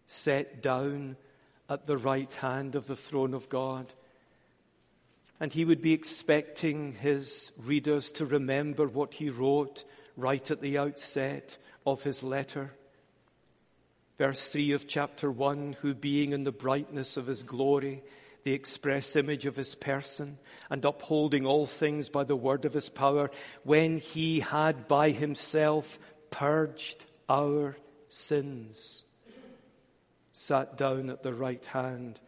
set 0.08 0.60
down 0.60 1.16
at 1.70 1.86
the 1.86 1.96
right 1.96 2.32
hand 2.34 2.76
of 2.76 2.86
the 2.86 2.96
throne 2.96 3.32
of 3.32 3.48
God. 3.48 3.94
And 5.40 5.52
he 5.52 5.64
would 5.64 5.80
be 5.80 5.92
expecting 5.92 6.94
his 6.94 7.52
readers 7.58 8.10
to 8.12 8.26
remember 8.26 8.88
what 8.88 9.14
he 9.14 9.30
wrote 9.30 9.84
right 10.16 10.50
at 10.50 10.60
the 10.60 10.78
outset 10.78 11.56
of 11.86 12.02
his 12.02 12.22
letter. 12.22 12.72
Verse 14.18 14.48
3 14.48 14.72
of 14.72 14.88
chapter 14.88 15.30
1 15.30 15.76
who 15.80 15.94
being 15.94 16.32
in 16.32 16.42
the 16.42 16.50
brightness 16.50 17.16
of 17.16 17.28
his 17.28 17.44
glory, 17.44 18.02
the 18.42 18.52
express 18.52 19.14
image 19.14 19.46
of 19.46 19.54
his 19.54 19.76
person, 19.76 20.38
and 20.70 20.84
upholding 20.84 21.46
all 21.46 21.66
things 21.66 22.08
by 22.08 22.24
the 22.24 22.34
word 22.34 22.64
of 22.64 22.74
his 22.74 22.88
power, 22.88 23.30
when 23.62 23.98
he 23.98 24.40
had 24.40 24.88
by 24.88 25.10
himself 25.10 26.00
purged 26.30 27.04
our 27.28 27.76
sins, 28.08 29.04
sat 30.32 30.76
down 30.76 31.10
at 31.10 31.22
the 31.22 31.34
right 31.34 31.64
hand 31.66 32.18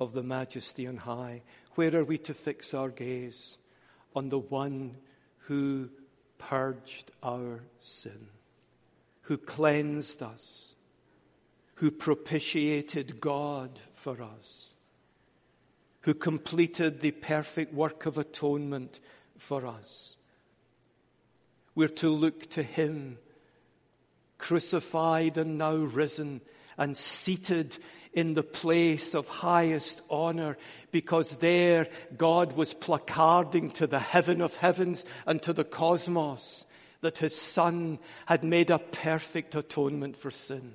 of 0.00 0.12
the 0.12 0.22
majesty 0.22 0.86
on 0.86 0.96
high. 0.96 1.42
Where 1.76 1.94
are 1.96 2.04
we 2.04 2.18
to 2.18 2.34
fix 2.34 2.74
our 2.74 2.88
gaze? 2.88 3.58
On 4.14 4.30
the 4.30 4.38
one 4.38 4.96
who 5.40 5.90
purged 6.38 7.10
our 7.22 7.60
sin, 7.78 8.28
who 9.22 9.36
cleansed 9.36 10.22
us, 10.22 10.74
who 11.74 11.90
propitiated 11.90 13.20
God 13.20 13.78
for 13.92 14.22
us, 14.22 14.74
who 16.00 16.14
completed 16.14 17.00
the 17.00 17.10
perfect 17.10 17.74
work 17.74 18.06
of 18.06 18.16
atonement 18.16 18.98
for 19.36 19.66
us. 19.66 20.16
We're 21.74 21.88
to 21.88 22.08
look 22.08 22.48
to 22.50 22.62
Him, 22.62 23.18
crucified 24.38 25.36
and 25.36 25.58
now 25.58 25.76
risen 25.76 26.40
and 26.78 26.96
seated 26.96 27.76
in 28.16 28.32
the 28.32 28.42
place 28.42 29.14
of 29.14 29.28
highest 29.28 30.00
honor 30.10 30.56
because 30.90 31.36
there 31.36 31.86
God 32.16 32.54
was 32.54 32.72
placarding 32.72 33.70
to 33.72 33.86
the 33.86 34.00
heaven 34.00 34.40
of 34.40 34.56
heavens 34.56 35.04
and 35.26 35.40
to 35.42 35.52
the 35.52 35.64
cosmos 35.64 36.64
that 37.02 37.18
his 37.18 37.36
son 37.36 37.98
had 38.24 38.42
made 38.42 38.70
a 38.70 38.78
perfect 38.78 39.54
atonement 39.54 40.16
for 40.16 40.30
sin. 40.30 40.72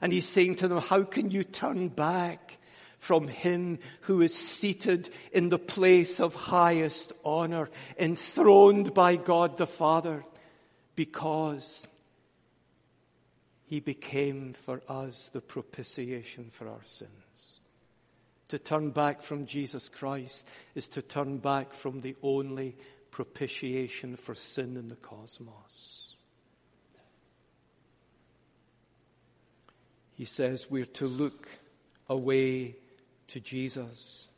And 0.00 0.12
he's 0.12 0.28
saying 0.28 0.56
to 0.56 0.68
them, 0.68 0.78
how 0.78 1.02
can 1.02 1.32
you 1.32 1.42
turn 1.42 1.88
back 1.88 2.58
from 2.96 3.26
him 3.26 3.80
who 4.02 4.22
is 4.22 4.32
seated 4.32 5.10
in 5.32 5.48
the 5.48 5.58
place 5.58 6.20
of 6.20 6.36
highest 6.36 7.12
honor, 7.24 7.68
enthroned 7.98 8.94
by 8.94 9.16
God 9.16 9.58
the 9.58 9.66
Father, 9.66 10.22
because 10.94 11.88
he 13.72 13.80
became 13.80 14.52
for 14.52 14.82
us 14.86 15.30
the 15.30 15.40
propitiation 15.40 16.50
for 16.50 16.68
our 16.68 16.84
sins. 16.84 17.60
To 18.48 18.58
turn 18.58 18.90
back 18.90 19.22
from 19.22 19.46
Jesus 19.46 19.88
Christ 19.88 20.46
is 20.74 20.90
to 20.90 21.00
turn 21.00 21.38
back 21.38 21.72
from 21.72 22.02
the 22.02 22.14
only 22.22 22.76
propitiation 23.10 24.16
for 24.16 24.34
sin 24.34 24.76
in 24.76 24.88
the 24.88 24.96
cosmos. 24.96 26.16
He 30.12 30.26
says 30.26 30.70
we're 30.70 30.84
to 30.84 31.06
look 31.06 31.48
away 32.10 32.76
to 33.28 33.40
Jesus. 33.40 34.28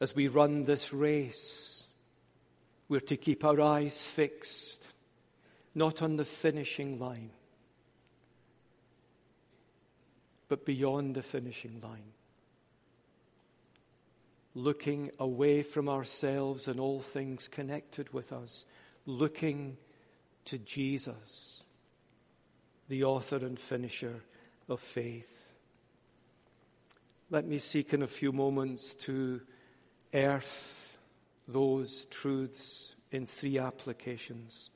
As 0.00 0.16
we 0.16 0.28
run 0.28 0.64
this 0.64 0.94
race, 0.94 1.84
we're 2.88 3.00
to 3.00 3.18
keep 3.18 3.44
our 3.44 3.60
eyes 3.60 4.00
fixed, 4.00 4.86
not 5.74 6.00
on 6.00 6.16
the 6.16 6.24
finishing 6.24 6.98
line, 6.98 7.32
but 10.48 10.64
beyond 10.64 11.14
the 11.14 11.22
finishing 11.22 11.80
line. 11.82 12.12
Looking 14.54 15.10
away 15.18 15.62
from 15.62 15.88
ourselves 15.88 16.68
and 16.68 16.80
all 16.80 17.00
things 17.00 17.48
connected 17.48 18.12
with 18.12 18.32
us, 18.32 18.66
looking 19.06 19.76
to 20.46 20.58
Jesus, 20.58 21.62
the 22.88 23.04
author 23.04 23.36
and 23.36 23.58
finisher 23.58 24.22
of 24.68 24.80
faith. 24.80 25.52
Let 27.30 27.46
me 27.46 27.58
seek 27.58 27.92
in 27.92 28.02
a 28.02 28.06
few 28.06 28.32
moments 28.32 28.94
to 28.96 29.42
earth 30.14 30.98
those 31.46 32.06
truths 32.06 32.96
in 33.10 33.26
three 33.26 33.58
applications. 33.58 34.70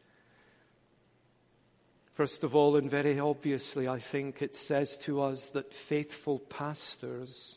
First 2.12 2.44
of 2.44 2.55
all, 2.55 2.77
and 2.77 2.90
very 2.90 3.18
obviously, 3.18 3.88
I 3.88 3.98
think 3.98 4.42
it 4.42 4.55
says 4.55 4.98
to 4.98 5.22
us 5.22 5.48
that 5.51 5.72
faithful 5.72 6.38
pastors 6.38 7.57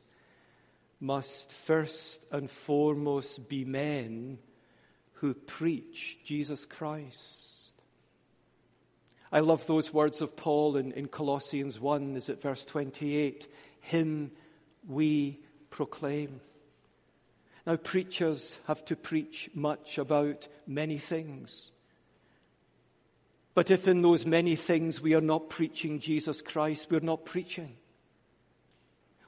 must 1.01 1.51
first 1.51 2.25
and 2.31 2.49
foremost 2.49 3.49
be 3.49 3.65
men 3.65 4.39
who 5.15 5.33
preach 5.33 6.19
Jesus 6.23 6.65
Christ. 6.65 7.71
I 9.29 9.41
love 9.41 9.67
those 9.67 9.93
words 9.93 10.21
of 10.21 10.37
Paul 10.37 10.77
in, 10.77 10.93
in 10.93 11.09
Colossians 11.09 11.77
1, 11.77 12.15
is 12.15 12.29
it 12.29 12.41
verse 12.41 12.63
28? 12.65 13.51
Him 13.81 14.31
we 14.87 15.39
proclaim. 15.69 16.39
Now, 17.67 17.75
preachers 17.75 18.57
have 18.67 18.85
to 18.85 18.95
preach 18.95 19.49
much 19.53 19.97
about 19.97 20.47
many 20.65 20.97
things. 20.97 21.71
But 23.55 23.71
if 23.71 23.87
in 23.87 24.01
those 24.01 24.25
many 24.25 24.55
things 24.55 25.01
we 25.01 25.15
are 25.15 25.21
not 25.21 25.49
preaching 25.49 25.99
Jesus 25.99 26.41
Christ, 26.41 26.91
we're 26.91 26.99
not 26.99 27.25
preaching. 27.25 27.77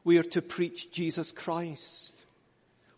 We 0.04 0.18
are 0.20 0.24
to 0.24 0.42
preach 0.42 0.92
Jesus 0.92 1.32
Christ 1.32 2.16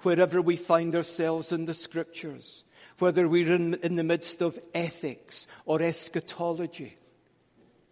wherever 0.01 0.41
we 0.41 0.55
find 0.55 0.95
ourselves 0.95 1.51
in 1.51 1.65
the 1.65 1.73
scriptures, 1.73 2.63
whether 2.97 3.27
we're 3.27 3.53
in, 3.53 3.75
in 3.75 3.95
the 3.95 4.03
midst 4.03 4.41
of 4.41 4.59
ethics 4.73 5.47
or 5.65 5.81
eschatology 5.81 6.97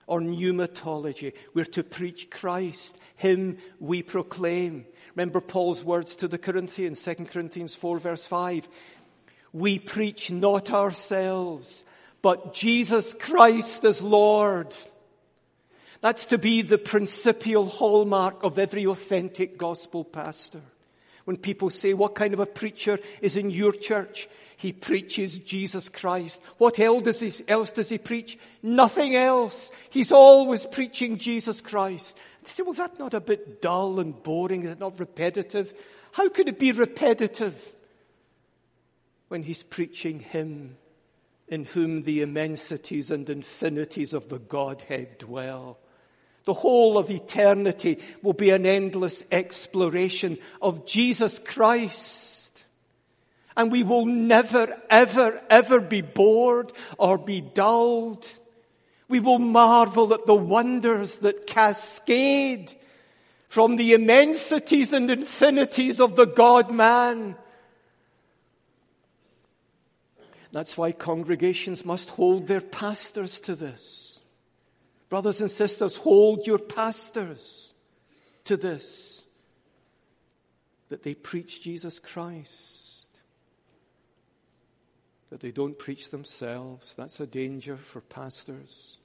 or 0.08 0.20
pneumatology. 0.20 1.34
We're 1.54 1.66
to 1.66 1.84
preach 1.84 2.30
Christ. 2.30 2.98
Him 3.18 3.58
we 3.80 4.02
proclaim. 4.02 4.86
Remember 5.16 5.42
Paul's 5.42 5.84
words 5.84 6.16
to 6.18 6.28
the 6.28 6.38
Corinthians, 6.38 7.04
2 7.04 7.26
Corinthians 7.26 7.76
4 7.76 8.00
verse 8.00 8.26
5. 8.26 8.68
We 9.54 9.80
preach 9.80 10.32
not 10.32 10.72
ourselves, 10.72 11.84
but 12.28 12.54
Jesus 12.54 13.14
Christ 13.14 13.86
as 13.86 14.02
Lord. 14.02 14.76
That's 16.02 16.26
to 16.26 16.38
be 16.38 16.62
the 16.62 16.78
principal 16.78 17.70
hallmark 17.70 18.44
of 18.44 18.60
every 18.60 18.86
authentic 18.86 19.58
gospel 19.58 20.04
pastor. 20.04 20.60
When 21.24 21.38
people 21.38 21.70
say, 21.70 21.94
what 21.94 22.16
kind 22.16 22.34
of 22.34 22.42
a 22.42 22.46
preacher 22.46 23.00
is 23.22 23.38
in 23.38 23.50
your 23.50 23.72
church? 23.72 24.28
He 24.58 24.74
preaches 24.74 25.38
Jesus 25.38 25.88
Christ. 25.88 26.42
What 26.58 26.80
else 26.80 27.72
does 27.72 27.90
he, 27.90 27.98
preach? 27.98 28.38
Nothing 28.62 29.16
else. 29.16 29.72
He's 29.90 30.12
always 30.12 30.66
preaching 30.66 31.20
Jesus 31.20 31.62
Christ. 31.62 32.18
They 32.44 32.50
say, 32.50 32.64
well, 32.64 32.74
that's 32.74 33.00
not 33.00 33.14
a 33.14 33.22
bit 33.22 33.62
dull 33.62 34.02
and 34.02 34.22
boring? 34.22 34.64
Is 34.64 34.72
it 34.72 34.82
not 34.82 35.00
repetitive? 35.00 35.74
How 36.12 36.28
could 36.28 36.50
it 36.50 36.60
be 36.60 36.74
repetitive 36.74 37.74
when 39.30 39.44
he's 39.44 39.64
preaching 39.64 40.20
him 40.20 40.76
in 41.48 41.66
whom 41.66 42.04
the 42.04 42.22
immensities 42.22 43.10
and 43.10 43.30
infinities 43.30 44.14
of 44.14 44.30
the 44.30 44.40
Godhead 44.40 45.18
dwell. 45.18 45.80
The 46.46 46.54
whole 46.54 46.98
of 46.98 47.12
eternity 47.12 48.00
will 48.22 48.34
be 48.34 48.52
an 48.52 48.66
endless 48.66 49.24
exploration 49.32 50.38
of 50.62 50.86
Jesus 50.86 51.40
Christ. 51.40 52.64
And 53.56 53.72
we 53.72 53.84
will 53.84 54.06
never, 54.06 54.82
ever, 54.90 55.42
ever 55.50 55.82
be 55.82 56.02
bored 56.02 56.72
or 56.98 57.18
be 57.18 57.42
dulled. 57.42 58.28
We 59.10 59.20
will 59.20 59.40
marvel 59.40 60.14
at 60.14 60.26
the 60.26 60.36
wonders 60.36 61.18
that 61.18 61.48
cascade 61.48 62.74
from 63.48 63.78
the 63.78 63.94
immensities 63.94 64.94
and 64.94 65.10
infinities 65.10 66.00
of 66.00 66.16
the 66.16 66.28
God 66.28 66.72
man 66.72 67.36
That's 70.52 70.78
why 70.78 70.92
congregations 70.92 71.86
must 71.86 72.10
hold 72.10 72.48
their 72.48 72.62
pastors 72.62 73.40
to 73.42 73.56
this. 73.56 74.20
Brothers 75.10 75.42
and 75.42 75.52
sisters, 75.52 75.96
hold 75.96 76.46
your 76.48 76.60
pastors 76.60 77.74
to 78.46 78.58
this. 78.58 79.24
That 80.90 81.04
they 81.04 81.14
preach 81.14 81.62
Jesus 81.62 82.00
Christ. 82.00 83.10
That 85.30 85.42
they 85.42 85.52
don't 85.52 85.78
preach 85.78 86.10
themselves. 86.12 86.96
That's 86.96 87.20
a 87.20 87.28
danger 87.28 87.78
for 87.78 88.02
pastors. 88.02 88.98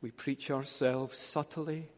We 0.00 0.10
preach 0.10 0.50
ourselves 0.50 1.18
subtly. 1.18 1.88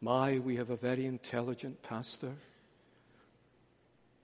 My, 0.00 0.38
we 0.38 0.56
have 0.56 0.70
a 0.70 0.76
very 0.76 1.06
intelligent 1.06 1.82
pastor. 1.82 2.34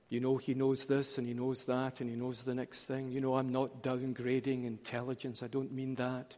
You 0.08 0.20
know, 0.20 0.36
he 0.36 0.54
knows 0.54 0.86
this 0.86 1.18
and 1.18 1.26
he 1.26 1.34
knows 1.34 1.64
that 1.64 2.00
and 2.00 2.08
he 2.08 2.16
knows 2.16 2.42
the 2.42 2.54
next 2.54 2.84
thing. 2.84 3.10
You 3.10 3.20
know, 3.20 3.36
I'm 3.36 3.50
not 3.50 3.82
downgrading 3.82 4.64
intelligence. 4.64 5.42
I 5.42 5.48
don't 5.48 5.72
mean 5.72 5.96
that. 5.96 6.36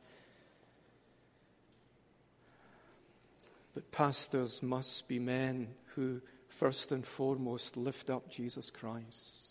But 3.74 3.92
pastors 3.92 4.62
must 4.62 5.06
be 5.06 5.18
men 5.18 5.68
who, 5.94 6.20
first 6.48 6.92
and 6.92 7.06
foremost, 7.06 7.76
lift 7.76 8.08
up 8.08 8.30
Jesus 8.30 8.70
Christ. 8.70 9.44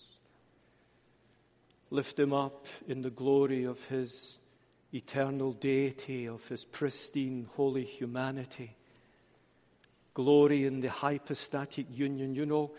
Lift 1.92 2.20
him 2.20 2.34
up 2.34 2.66
in 2.88 3.04
the 3.04 3.12
glory 3.12 3.66
of 3.66 3.86
his 3.86 4.40
eternal 4.94 5.54
deity, 5.54 6.26
of 6.26 6.46
his 6.48 6.66
pristine, 6.66 7.48
holy 7.56 7.86
humanity. 7.86 8.76
Glory 10.14 10.66
in 10.66 10.80
the 10.80 10.90
hypostatic 10.90 11.86
union. 11.94 12.34
You 12.34 12.48
know, 12.48 12.72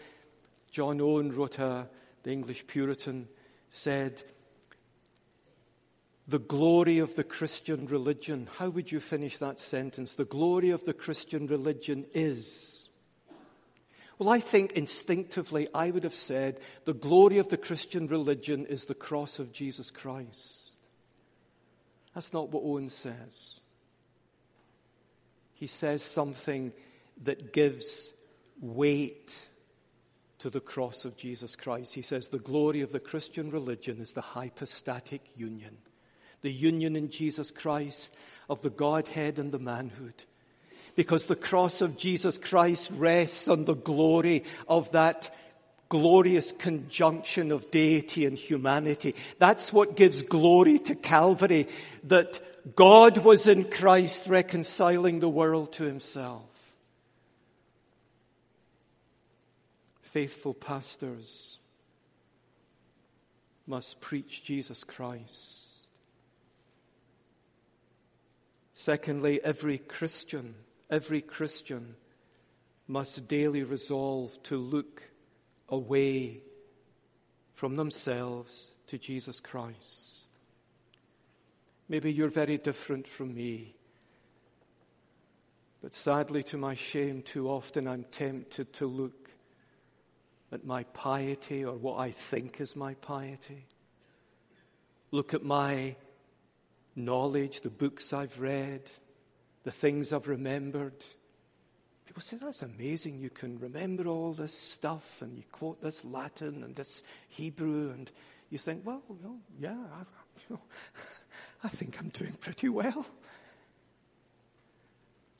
John 0.70 1.00
Owen 1.00 1.32
wrote 1.32 1.58
a, 1.58 1.88
the 2.22 2.30
English 2.30 2.66
Puritan 2.66 3.28
said, 3.70 4.22
the 6.28 6.38
glory 6.38 6.98
of 6.98 7.14
the 7.14 7.24
Christian 7.24 7.86
religion. 7.86 8.48
How 8.58 8.68
would 8.68 8.92
you 8.92 9.00
finish 9.00 9.38
that 9.38 9.58
sentence? 9.58 10.12
The 10.12 10.26
glory 10.26 10.70
of 10.70 10.84
the 10.84 10.92
Christian 10.92 11.46
religion 11.46 12.04
is. 12.12 12.90
Well, 14.18 14.28
I 14.28 14.38
think 14.38 14.72
instinctively 14.72 15.68
I 15.74 15.90
would 15.90 16.04
have 16.04 16.14
said 16.14 16.60
the 16.84 16.92
glory 16.92 17.38
of 17.38 17.48
the 17.48 17.56
Christian 17.56 18.08
religion 18.08 18.66
is 18.66 18.84
the 18.84 18.94
cross 18.94 19.38
of 19.38 19.52
Jesus 19.52 19.90
Christ. 19.90 20.72
That's 22.14 22.32
not 22.32 22.50
what 22.50 22.64
Owen 22.64 22.90
says. 22.90 23.60
He 25.54 25.66
says 25.66 26.02
something 26.02 26.72
that 27.22 27.52
gives 27.52 28.12
weight 28.60 29.47
to 30.38 30.50
the 30.50 30.60
cross 30.60 31.04
of 31.04 31.16
Jesus 31.16 31.56
Christ. 31.56 31.94
He 31.94 32.02
says 32.02 32.28
the 32.28 32.38
glory 32.38 32.80
of 32.80 32.92
the 32.92 33.00
Christian 33.00 33.50
religion 33.50 34.00
is 34.00 34.12
the 34.12 34.20
hypostatic 34.20 35.22
union, 35.36 35.78
the 36.42 36.52
union 36.52 36.96
in 36.96 37.10
Jesus 37.10 37.50
Christ 37.50 38.14
of 38.48 38.62
the 38.62 38.70
Godhead 38.70 39.38
and 39.38 39.52
the 39.52 39.58
manhood. 39.58 40.24
Because 40.94 41.26
the 41.26 41.36
cross 41.36 41.80
of 41.80 41.96
Jesus 41.96 42.38
Christ 42.38 42.90
rests 42.94 43.48
on 43.48 43.64
the 43.64 43.74
glory 43.74 44.44
of 44.66 44.90
that 44.92 45.34
glorious 45.88 46.52
conjunction 46.52 47.50
of 47.50 47.70
deity 47.70 48.26
and 48.26 48.36
humanity. 48.36 49.14
That's 49.38 49.72
what 49.72 49.96
gives 49.96 50.22
glory 50.22 50.78
to 50.80 50.94
Calvary, 50.94 51.66
that 52.04 52.40
God 52.76 53.18
was 53.18 53.46
in 53.46 53.64
Christ 53.64 54.26
reconciling 54.26 55.20
the 55.20 55.28
world 55.28 55.72
to 55.74 55.84
himself. 55.84 56.47
Faithful 60.18 60.52
pastors 60.52 61.60
must 63.68 64.00
preach 64.00 64.42
Jesus 64.42 64.82
Christ. 64.82 65.86
Secondly, 68.72 69.40
every 69.44 69.78
Christian, 69.78 70.56
every 70.90 71.20
Christian 71.20 71.94
must 72.88 73.28
daily 73.28 73.62
resolve 73.62 74.42
to 74.42 74.56
look 74.56 75.04
away 75.68 76.40
from 77.54 77.76
themselves 77.76 78.72
to 78.88 78.98
Jesus 78.98 79.38
Christ. 79.38 80.26
Maybe 81.88 82.12
you're 82.12 82.26
very 82.26 82.58
different 82.58 83.06
from 83.06 83.36
me. 83.36 83.76
But 85.80 85.94
sadly, 85.94 86.42
to 86.42 86.56
my 86.56 86.74
shame, 86.74 87.22
too 87.22 87.48
often 87.48 87.86
I'm 87.86 88.02
tempted 88.10 88.72
to 88.72 88.86
look 88.88 89.17
at 90.52 90.64
my 90.64 90.84
piety 90.84 91.64
or 91.64 91.76
what 91.76 91.98
I 91.98 92.10
think 92.10 92.60
is 92.60 92.74
my 92.74 92.94
piety. 92.94 93.66
Look 95.10 95.34
at 95.34 95.42
my 95.42 95.96
knowledge, 96.96 97.60
the 97.60 97.70
books 97.70 98.12
I've 98.12 98.40
read, 98.40 98.90
the 99.64 99.70
things 99.70 100.12
I've 100.12 100.28
remembered 100.28 101.04
People 102.08 102.22
say, 102.22 102.38
that's 102.38 102.62
amazing. 102.62 103.18
You 103.18 103.28
can 103.28 103.58
remember 103.58 104.08
all 104.08 104.32
this 104.32 104.54
stuff 104.54 105.20
and 105.20 105.36
you 105.36 105.44
quote 105.52 105.82
this 105.82 106.06
Latin 106.06 106.64
and 106.64 106.74
this 106.74 107.02
Hebrew, 107.28 107.90
and 107.90 108.10
you 108.48 108.56
think, 108.56 108.86
well, 108.86 109.02
yeah, 109.60 109.72
I, 109.72 110.00
you 110.48 110.56
know, 110.56 110.60
I 111.64 111.68
think 111.68 111.98
I'm 112.00 112.08
doing 112.08 112.32
pretty 112.40 112.70
well. 112.70 113.04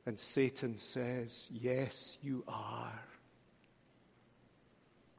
And 0.05 0.19
Satan 0.19 0.77
says, 0.77 1.49
Yes, 1.51 2.19
you 2.21 2.45
are. 2.47 3.01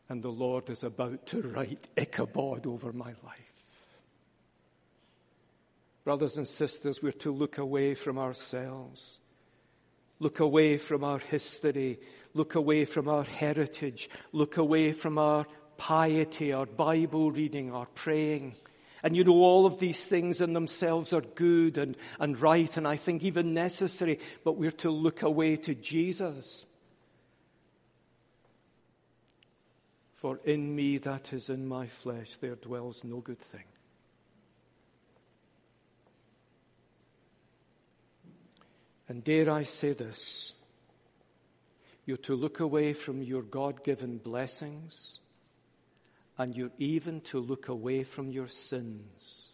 And 0.10 0.24
the 0.24 0.32
Lord 0.32 0.70
is 0.70 0.84
about 0.84 1.26
to 1.28 1.41
write 1.41 1.88
Ichabod 1.95 2.66
over 2.66 2.91
my 2.91 3.14
life. 3.24 3.66
Brothers 6.03 6.38
and 6.38 6.47
sisters, 6.47 7.01
we're 7.01 7.12
to 7.14 7.32
look 7.32 7.60
away 7.60 7.93
from 7.93 8.18
ourselves 8.18 9.20
Look 10.20 10.41
away 10.41 10.78
from 10.78 11.03
our 11.03 11.20
history. 11.20 11.99
Look 12.34 12.55
away 12.55 12.86
from 12.86 13.07
our 13.07 13.24
heritage. 13.24 14.10
Look 14.34 14.57
away 14.57 14.91
from 14.91 15.18
our 15.18 15.47
piety, 15.78 16.51
our 16.51 16.66
Bible 16.66 17.32
reading, 17.32 17.74
our 17.74 17.86
praying. 17.88 18.55
And 19.01 19.16
you 19.16 19.24
know, 19.24 19.38
all 19.38 19.66
of 19.66 19.80
these 19.80 20.05
things 20.05 20.41
in 20.41 20.51
themselves 20.51 21.14
are 21.14 21.22
good 21.22 21.78
and, 21.78 21.95
and 22.20 22.38
right, 22.39 22.76
and 22.76 22.86
I 22.86 22.97
think 22.97 23.24
even 23.24 23.53
necessary, 23.53 24.20
but 24.43 24.57
we're 24.57 24.72
to 24.72 24.91
look 24.91 25.24
away 25.24 25.55
to 25.55 25.74
Jesus. 25.74 26.66
For 30.20 30.41
in 30.43 30.76
me, 30.76 30.97
that 30.97 31.32
is 31.32 31.49
in 31.49 31.65
my 31.65 31.88
flesh, 31.88 32.36
there 32.36 32.55
dwells 32.55 33.05
no 33.05 33.22
good 33.22 33.39
thing. 33.39 33.63
And 39.07 39.24
dare 39.24 39.49
I 39.49 39.63
say 39.63 39.93
this, 39.93 40.55
you're 42.05 42.17
to 42.17 42.36
look 42.36 42.59
away 42.59 42.91
from 42.91 43.24
your 43.24 43.43
God 43.43 43.82
given 43.86 44.17
blessings 44.17 45.22
and 46.38 46.53
you're 46.53 46.74
even 46.78 47.22
to 47.22 47.39
look 47.39 47.70
away 47.70 48.03
from 48.03 48.30
your 48.30 48.49
sins. 48.49 49.47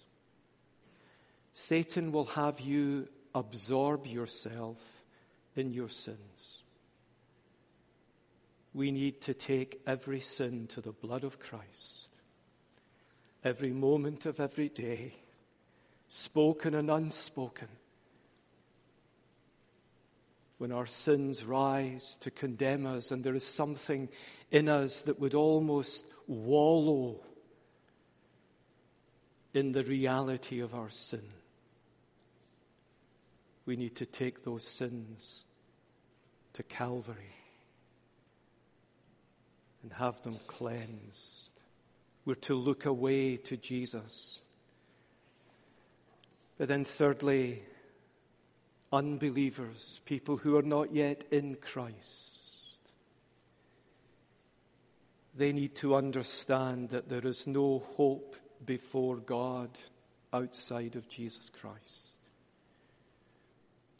Satan 1.52 2.12
will 2.12 2.26
have 2.26 2.60
you 2.60 3.08
absorb 3.36 4.08
yourself 4.08 4.80
in 5.56 5.74
your 5.74 5.90
sins. 5.90 6.64
We 8.76 8.92
need 8.92 9.22
to 9.22 9.34
take 9.34 9.82
every 9.88 10.20
sin 10.20 10.68
to 10.68 10.82
the 10.82 10.92
blood 10.92 11.24
of 11.24 11.40
Christ. 11.40 12.10
Every 13.42 13.72
moment 13.72 14.26
of 14.26 14.42
every 14.42 14.68
day, 14.68 15.14
spoken 16.10 16.76
and 16.76 16.92
unspoken 16.92 17.70
when 20.58 20.74
our 20.74 20.86
sins 20.86 21.46
rise 21.46 22.18
to 22.18 22.32
condemn 22.32 22.86
us, 22.86 23.12
and 23.12 23.24
there 23.24 23.36
is 23.36 23.46
something 23.46 24.10
in 24.52 24.68
us 24.68 25.04
that 25.04 25.22
would 25.22 25.36
almost 25.36 26.06
wallow 26.28 27.22
in 29.54 29.72
the 29.72 29.86
reality 29.86 30.60
of 30.60 30.76
our 30.76 30.90
sin. 30.90 31.24
We 33.66 33.78
need 33.78 33.96
to 33.96 34.06
take 34.06 34.44
those 34.44 34.68
sins 34.68 35.46
to 36.54 36.64
Calvary 36.64 37.45
and 39.86 39.94
have 39.94 40.20
them 40.24 40.40
cleansed. 40.48 41.52
We're 42.26 42.34
to 42.34 42.56
look 42.56 42.88
away 42.88 43.38
to 43.38 43.56
Jesus. 43.56 44.42
But 46.58 46.70
then, 46.70 46.84
thirdly, 46.84 47.62
unbelievers, 48.92 50.02
people 50.06 50.38
who 50.38 50.58
are 50.58 50.64
not 50.64 50.96
yet 50.96 51.26
in 51.30 51.54
Christ. 51.54 52.40
They 55.36 55.54
need 55.54 55.76
to 55.76 55.94
understand 55.94 56.90
that 56.90 57.08
there 57.08 57.28
is 57.28 57.46
no 57.46 57.84
hope 57.96 58.38
before 58.66 59.18
God 59.18 59.70
outside 60.34 60.96
of 60.96 61.08
Jesus 61.08 61.52
Christ. 61.52 62.18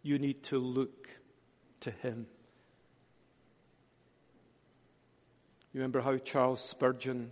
You 0.02 0.18
need 0.18 0.42
to 0.46 0.58
look 0.58 1.10
to 1.82 1.92
Him. 1.92 2.26
You 5.76 5.82
remember 5.82 6.00
how 6.00 6.16
Charles 6.16 6.64
Spurgeon 6.64 7.32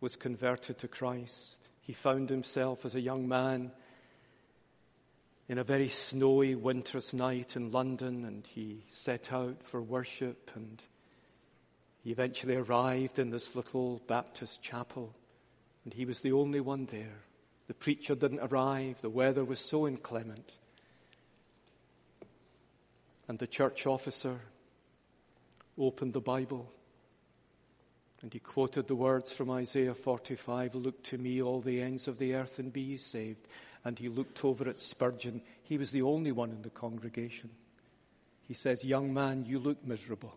was 0.00 0.14
converted 0.14 0.78
to 0.78 0.86
Christ? 0.86 1.68
He 1.80 1.92
found 1.92 2.30
himself 2.30 2.84
as 2.84 2.94
a 2.94 3.00
young 3.00 3.26
man 3.26 3.72
in 5.48 5.58
a 5.58 5.64
very 5.64 5.88
snowy 5.88 6.54
winter's 6.54 7.12
night 7.12 7.56
in 7.56 7.72
London, 7.72 8.24
and 8.24 8.46
he 8.46 8.84
set 8.90 9.32
out 9.32 9.64
for 9.64 9.82
worship, 9.82 10.52
and 10.54 10.80
he 12.04 12.12
eventually 12.12 12.54
arrived 12.54 13.18
in 13.18 13.30
this 13.30 13.56
little 13.56 14.00
Baptist 14.06 14.62
chapel, 14.62 15.12
and 15.84 15.92
he 15.92 16.04
was 16.04 16.20
the 16.20 16.30
only 16.30 16.60
one 16.60 16.86
there. 16.86 17.24
The 17.66 17.74
preacher 17.74 18.14
didn't 18.14 18.48
arrive, 18.48 19.00
the 19.00 19.10
weather 19.10 19.44
was 19.44 19.58
so 19.58 19.88
inclement. 19.88 20.52
And 23.26 23.40
the 23.40 23.48
church 23.48 23.88
officer 23.88 24.38
opened 25.76 26.12
the 26.12 26.20
Bible 26.20 26.72
And 28.22 28.32
he 28.32 28.40
quoted 28.40 28.88
the 28.88 28.96
words 28.96 29.32
from 29.32 29.50
Isaiah 29.50 29.94
45 29.94 30.74
Look 30.74 31.02
to 31.04 31.18
me, 31.18 31.40
all 31.40 31.60
the 31.60 31.80
ends 31.80 32.08
of 32.08 32.18
the 32.18 32.34
earth, 32.34 32.58
and 32.58 32.72
be 32.72 32.80
ye 32.80 32.96
saved. 32.96 33.46
And 33.84 33.98
he 33.98 34.08
looked 34.08 34.44
over 34.44 34.68
at 34.68 34.80
Spurgeon. 34.80 35.40
He 35.62 35.78
was 35.78 35.92
the 35.92 36.02
only 36.02 36.32
one 36.32 36.50
in 36.50 36.62
the 36.62 36.70
congregation. 36.70 37.50
He 38.48 38.54
says, 38.54 38.84
Young 38.84 39.14
man, 39.14 39.44
you 39.44 39.58
look 39.58 39.86
miserable. 39.86 40.34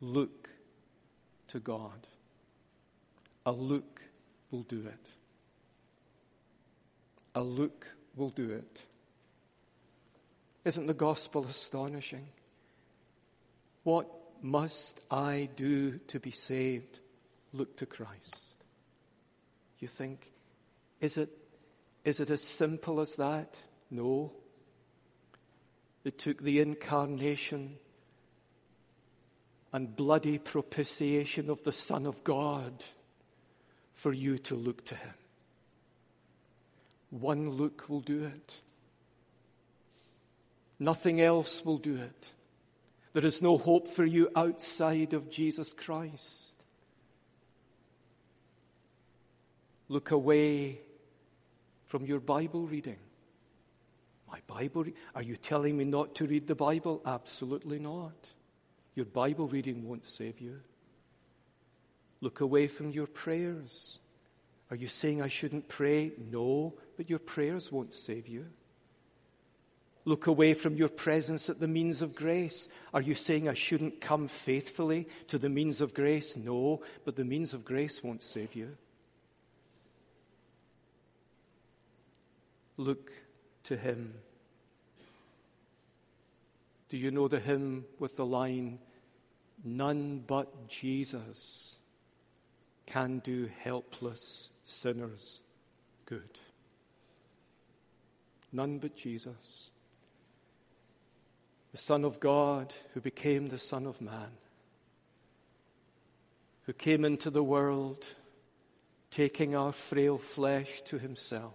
Look 0.00 0.48
to 1.48 1.60
God. 1.60 2.06
A 3.44 3.52
look 3.52 4.00
will 4.50 4.62
do 4.62 4.86
it. 4.86 5.06
A 7.34 7.42
look 7.42 7.86
will 8.14 8.30
do 8.30 8.50
it. 8.50 8.82
Isn't 10.64 10.86
the 10.86 10.94
gospel 10.94 11.44
astonishing? 11.44 12.26
What 13.84 14.08
must 14.46 15.00
I 15.10 15.48
do 15.56 15.98
to 16.08 16.20
be 16.20 16.30
saved? 16.30 17.00
Look 17.52 17.76
to 17.78 17.86
Christ. 17.86 18.54
You 19.80 19.88
think, 19.88 20.30
is 21.00 21.16
it, 21.16 21.30
is 22.04 22.20
it 22.20 22.30
as 22.30 22.42
simple 22.42 23.00
as 23.00 23.16
that? 23.16 23.60
No. 23.90 24.32
It 26.04 26.18
took 26.18 26.42
the 26.42 26.60
incarnation 26.60 27.76
and 29.72 29.96
bloody 29.96 30.38
propitiation 30.38 31.50
of 31.50 31.64
the 31.64 31.72
Son 31.72 32.06
of 32.06 32.22
God 32.22 32.84
for 33.92 34.12
you 34.12 34.38
to 34.38 34.54
look 34.54 34.84
to 34.86 34.94
Him. 34.94 35.14
One 37.10 37.50
look 37.50 37.88
will 37.88 38.00
do 38.00 38.24
it. 38.24 38.60
Nothing 40.78 41.20
else 41.20 41.64
will 41.64 41.78
do 41.78 41.96
it. 41.96 42.32
There 43.16 43.24
is 43.24 43.40
no 43.40 43.56
hope 43.56 43.88
for 43.88 44.04
you 44.04 44.28
outside 44.36 45.14
of 45.14 45.30
Jesus 45.30 45.72
Christ. 45.72 46.62
Look 49.88 50.10
away 50.10 50.82
from 51.86 52.04
your 52.04 52.20
Bible 52.20 52.66
reading. 52.66 52.98
My 54.30 54.40
Bible? 54.46 54.84
Re- 54.84 54.94
Are 55.14 55.22
you 55.22 55.34
telling 55.34 55.78
me 55.78 55.84
not 55.84 56.14
to 56.16 56.26
read 56.26 56.46
the 56.46 56.54
Bible? 56.54 57.00
Absolutely 57.06 57.78
not. 57.78 58.34
Your 58.94 59.06
Bible 59.06 59.48
reading 59.48 59.88
won't 59.88 60.04
save 60.04 60.38
you. 60.38 60.60
Look 62.20 62.42
away 62.42 62.66
from 62.66 62.90
your 62.90 63.06
prayers. 63.06 63.98
Are 64.70 64.76
you 64.76 64.88
saying 64.88 65.22
I 65.22 65.28
shouldn't 65.28 65.68
pray? 65.68 66.12
No, 66.30 66.74
but 66.98 67.08
your 67.08 67.20
prayers 67.20 67.72
won't 67.72 67.94
save 67.94 68.28
you. 68.28 68.44
Look 70.06 70.28
away 70.28 70.54
from 70.54 70.76
your 70.76 70.88
presence 70.88 71.50
at 71.50 71.58
the 71.58 71.66
means 71.66 72.00
of 72.00 72.14
grace. 72.14 72.68
Are 72.94 73.00
you 73.00 73.12
saying 73.12 73.48
I 73.48 73.54
shouldn't 73.54 74.00
come 74.00 74.28
faithfully 74.28 75.08
to 75.26 75.36
the 75.36 75.48
means 75.48 75.80
of 75.80 75.94
grace? 75.94 76.36
No, 76.36 76.82
but 77.04 77.16
the 77.16 77.24
means 77.24 77.52
of 77.52 77.64
grace 77.64 78.04
won't 78.04 78.22
save 78.22 78.54
you. 78.54 78.76
Look 82.76 83.10
to 83.64 83.76
Him. 83.76 84.14
Do 86.88 86.96
you 86.96 87.10
know 87.10 87.26
the 87.26 87.40
hymn 87.40 87.84
with 87.98 88.14
the 88.14 88.24
line, 88.24 88.78
None 89.64 90.22
but 90.24 90.68
Jesus 90.68 91.78
can 92.86 93.18
do 93.18 93.50
helpless 93.58 94.52
sinners 94.62 95.42
good? 96.04 96.38
None 98.52 98.78
but 98.78 98.94
Jesus 98.94 99.72
the 101.72 101.78
Son 101.78 102.04
of 102.04 102.20
God 102.20 102.72
who 102.94 103.00
became 103.00 103.48
the 103.48 103.58
Son 103.58 103.86
of 103.86 104.00
Man, 104.00 104.30
who 106.62 106.72
came 106.72 107.04
into 107.04 107.30
the 107.30 107.42
world 107.42 108.04
taking 109.10 109.54
our 109.54 109.72
frail 109.72 110.18
flesh 110.18 110.82
to 110.82 110.98
himself. 110.98 111.54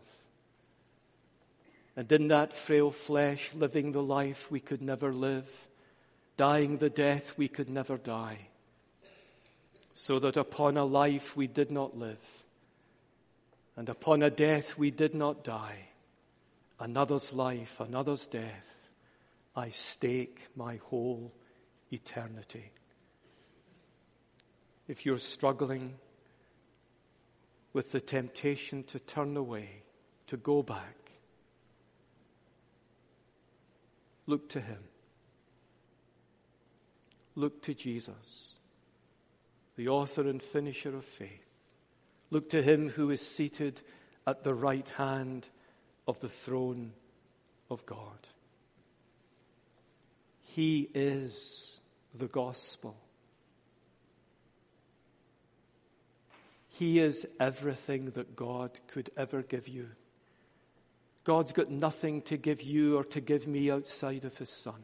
And 1.96 2.12
in 2.12 2.30
that 2.30 2.54
frail 2.54 2.90
flesh, 2.90 3.52
living 3.54 3.92
the 3.92 4.02
life 4.02 4.50
we 4.50 4.60
could 4.60 4.82
never 4.82 5.14
live, 5.14 5.68
dying 6.38 6.78
the 6.78 6.90
death 6.90 7.38
we 7.38 7.48
could 7.48 7.70
never 7.70 7.98
die, 7.98 8.48
so 9.94 10.18
that 10.20 10.38
upon 10.38 10.78
a 10.78 10.86
life 10.86 11.36
we 11.36 11.48
did 11.48 11.70
not 11.70 11.98
live, 11.98 12.44
and 13.76 13.90
upon 13.90 14.24
a 14.24 14.30
death 14.30 14.78
we 14.78 14.90
did 14.90 15.14
not 15.14 15.44
die, 15.44 15.90
another's 16.80 17.34
life, 17.34 17.80
another's 17.80 18.26
death, 18.26 18.81
I 19.56 19.70
stake 19.70 20.48
my 20.56 20.80
whole 20.86 21.34
eternity. 21.92 22.72
If 24.88 25.06
you're 25.06 25.18
struggling 25.18 25.96
with 27.74 27.92
the 27.92 28.02
temptation 28.02 28.84
to 28.86 29.00
turn 29.00 29.36
away, 29.38 29.84
to 30.28 30.38
go 30.38 30.64
back, 30.64 31.12
look 34.26 34.50
to 34.50 34.62
Him. 34.62 34.84
Look 37.36 37.62
to 37.64 37.74
Jesus, 37.74 38.58
the 39.78 39.88
author 39.88 40.28
and 40.28 40.44
finisher 40.44 40.96
of 40.96 41.06
faith. 41.06 41.72
Look 42.30 42.50
to 42.50 42.62
Him 42.62 42.90
who 42.90 43.10
is 43.10 43.26
seated 43.26 43.82
at 44.28 44.44
the 44.44 44.54
right 44.54 44.88
hand 44.90 45.48
of 46.08 46.20
the 46.20 46.30
throne 46.30 46.92
of 47.70 47.86
God. 47.86 48.28
He 50.56 50.90
is 50.94 51.80
the 52.14 52.28
gospel. 52.28 52.98
He 56.68 57.00
is 57.00 57.26
everything 57.40 58.10
that 58.12 58.36
God 58.36 58.78
could 58.88 59.12
ever 59.16 59.44
give 59.44 59.70
you. 59.70 59.88
God's 61.24 61.54
got 61.54 61.70
nothing 61.70 62.22
to 62.24 62.36
give 62.36 62.62
you 62.64 62.98
or 62.98 63.06
to 63.06 63.22
give 63.22 63.48
me 63.48 63.72
outside 63.72 64.26
of 64.26 64.38
His 64.38 64.50
Son. 64.50 64.84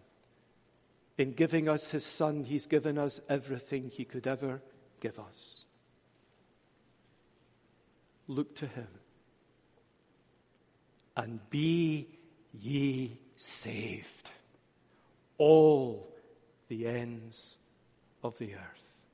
In 1.18 1.34
giving 1.34 1.68
us 1.68 1.91
His 1.91 2.05
Son, 2.05 2.45
He's 2.45 2.68
given 2.68 2.97
us 2.97 3.20
everything 3.28 3.89
He 3.89 4.05
could 4.05 4.26
ever 4.26 4.61
give 5.01 5.20
us. 5.20 5.65
Look 8.30 8.55
to 8.55 8.68
Him 8.68 8.88
and 11.18 11.49
be 11.49 12.07
ye 12.53 13.20
saved 13.36 14.32
all 15.38 16.08
the 16.68 16.88
ends 16.88 17.58
of 18.24 18.38
the 18.38 18.54
earth. 18.56 19.06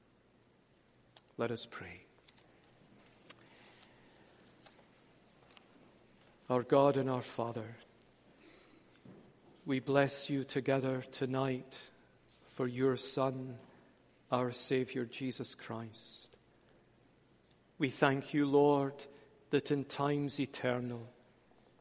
Let 1.37 1.51
us 1.51 1.67
pray. 1.69 2.01
Our 6.49 6.63
God 6.63 6.97
and 6.97 7.09
our 7.09 7.21
Father, 7.21 7.75
we 9.65 9.79
bless 9.79 10.29
you 10.29 10.43
together 10.43 11.03
tonight 11.11 11.79
for 12.49 12.67
your 12.67 12.97
Son, 12.97 13.55
our 14.31 14.51
Savior, 14.51 15.05
Jesus 15.05 15.55
Christ. 15.55 16.35
We 17.79 17.89
thank 17.89 18.33
you, 18.33 18.45
Lord, 18.45 18.93
that 19.49 19.71
in 19.71 19.85
times 19.85 20.39
eternal 20.39 21.07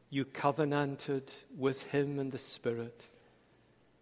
you 0.09 0.25
covenanted 0.25 1.31
with 1.57 1.83
him 1.83 2.19
and 2.19 2.31
the 2.31 2.37
Spirit 2.37 3.03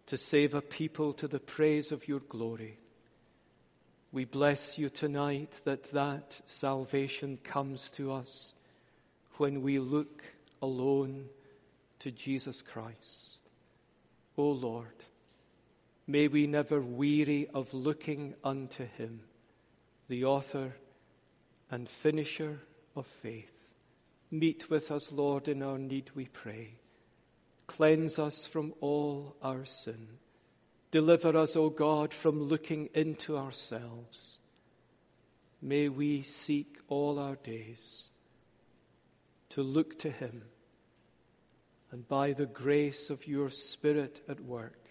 to 0.06 0.16
save 0.16 0.54
a 0.54 0.60
people 0.60 1.12
to 1.14 1.28
the 1.28 1.40
praise 1.40 1.92
of 1.92 2.08
your 2.08 2.20
glory. 2.20 2.78
We 4.10 4.24
bless 4.24 4.78
you 4.78 4.90
tonight 4.90 5.62
that 5.64 5.84
that 5.92 6.40
salvation 6.44 7.38
comes 7.42 7.90
to 7.92 8.12
us 8.12 8.54
when 9.38 9.62
we 9.62 9.78
look 9.78 10.22
alone 10.60 11.26
to 12.00 12.10
Jesus 12.10 12.62
Christ. 12.62 13.38
O 14.36 14.50
Lord, 14.50 15.04
may 16.06 16.28
we 16.28 16.46
never 16.46 16.80
weary 16.80 17.48
of 17.54 17.72
looking 17.72 18.34
unto 18.44 18.84
him, 18.84 19.20
the 20.08 20.24
author 20.24 20.74
and 21.70 21.88
finisher 21.88 22.60
of 22.94 23.06
faith. 23.06 23.74
Meet 24.30 24.68
with 24.68 24.90
us, 24.90 25.12
Lord, 25.12 25.48
in 25.48 25.62
our 25.62 25.78
need, 25.78 26.10
we 26.14 26.26
pray. 26.26 26.74
Cleanse 27.66 28.18
us 28.18 28.46
from 28.46 28.74
all 28.80 29.36
our 29.42 29.64
sin. 29.64 30.08
Deliver 30.90 31.36
us, 31.36 31.56
O 31.56 31.70
God, 31.70 32.12
from 32.12 32.42
looking 32.42 32.90
into 32.94 33.36
ourselves. 33.36 34.38
May 35.60 35.88
we 35.88 36.22
seek 36.22 36.78
all 36.88 37.18
our 37.18 37.36
days 37.36 38.08
to 39.50 39.62
look 39.62 39.98
to 40.00 40.10
Him 40.10 40.42
and 41.92 42.08
by 42.08 42.32
the 42.32 42.46
grace 42.46 43.10
of 43.10 43.28
your 43.28 43.50
Spirit 43.50 44.22
at 44.26 44.40
work, 44.40 44.88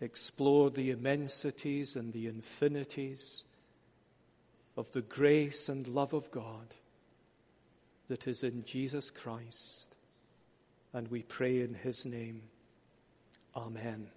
explore 0.00 0.70
the 0.70 0.90
immensities 0.90 1.96
and 1.96 2.12
the 2.12 2.26
infinities 2.26 3.44
of 4.76 4.90
the 4.92 5.00
grace 5.00 5.70
and 5.70 5.88
love 5.88 6.12
of 6.12 6.30
God 6.30 6.74
that 8.08 8.28
is 8.28 8.44
in 8.44 8.62
Jesus 8.64 9.10
Christ 9.10 9.89
and 10.92 11.08
we 11.08 11.22
pray 11.22 11.60
in 11.60 11.74
his 11.74 12.04
name. 12.04 12.42
Amen. 13.56 14.08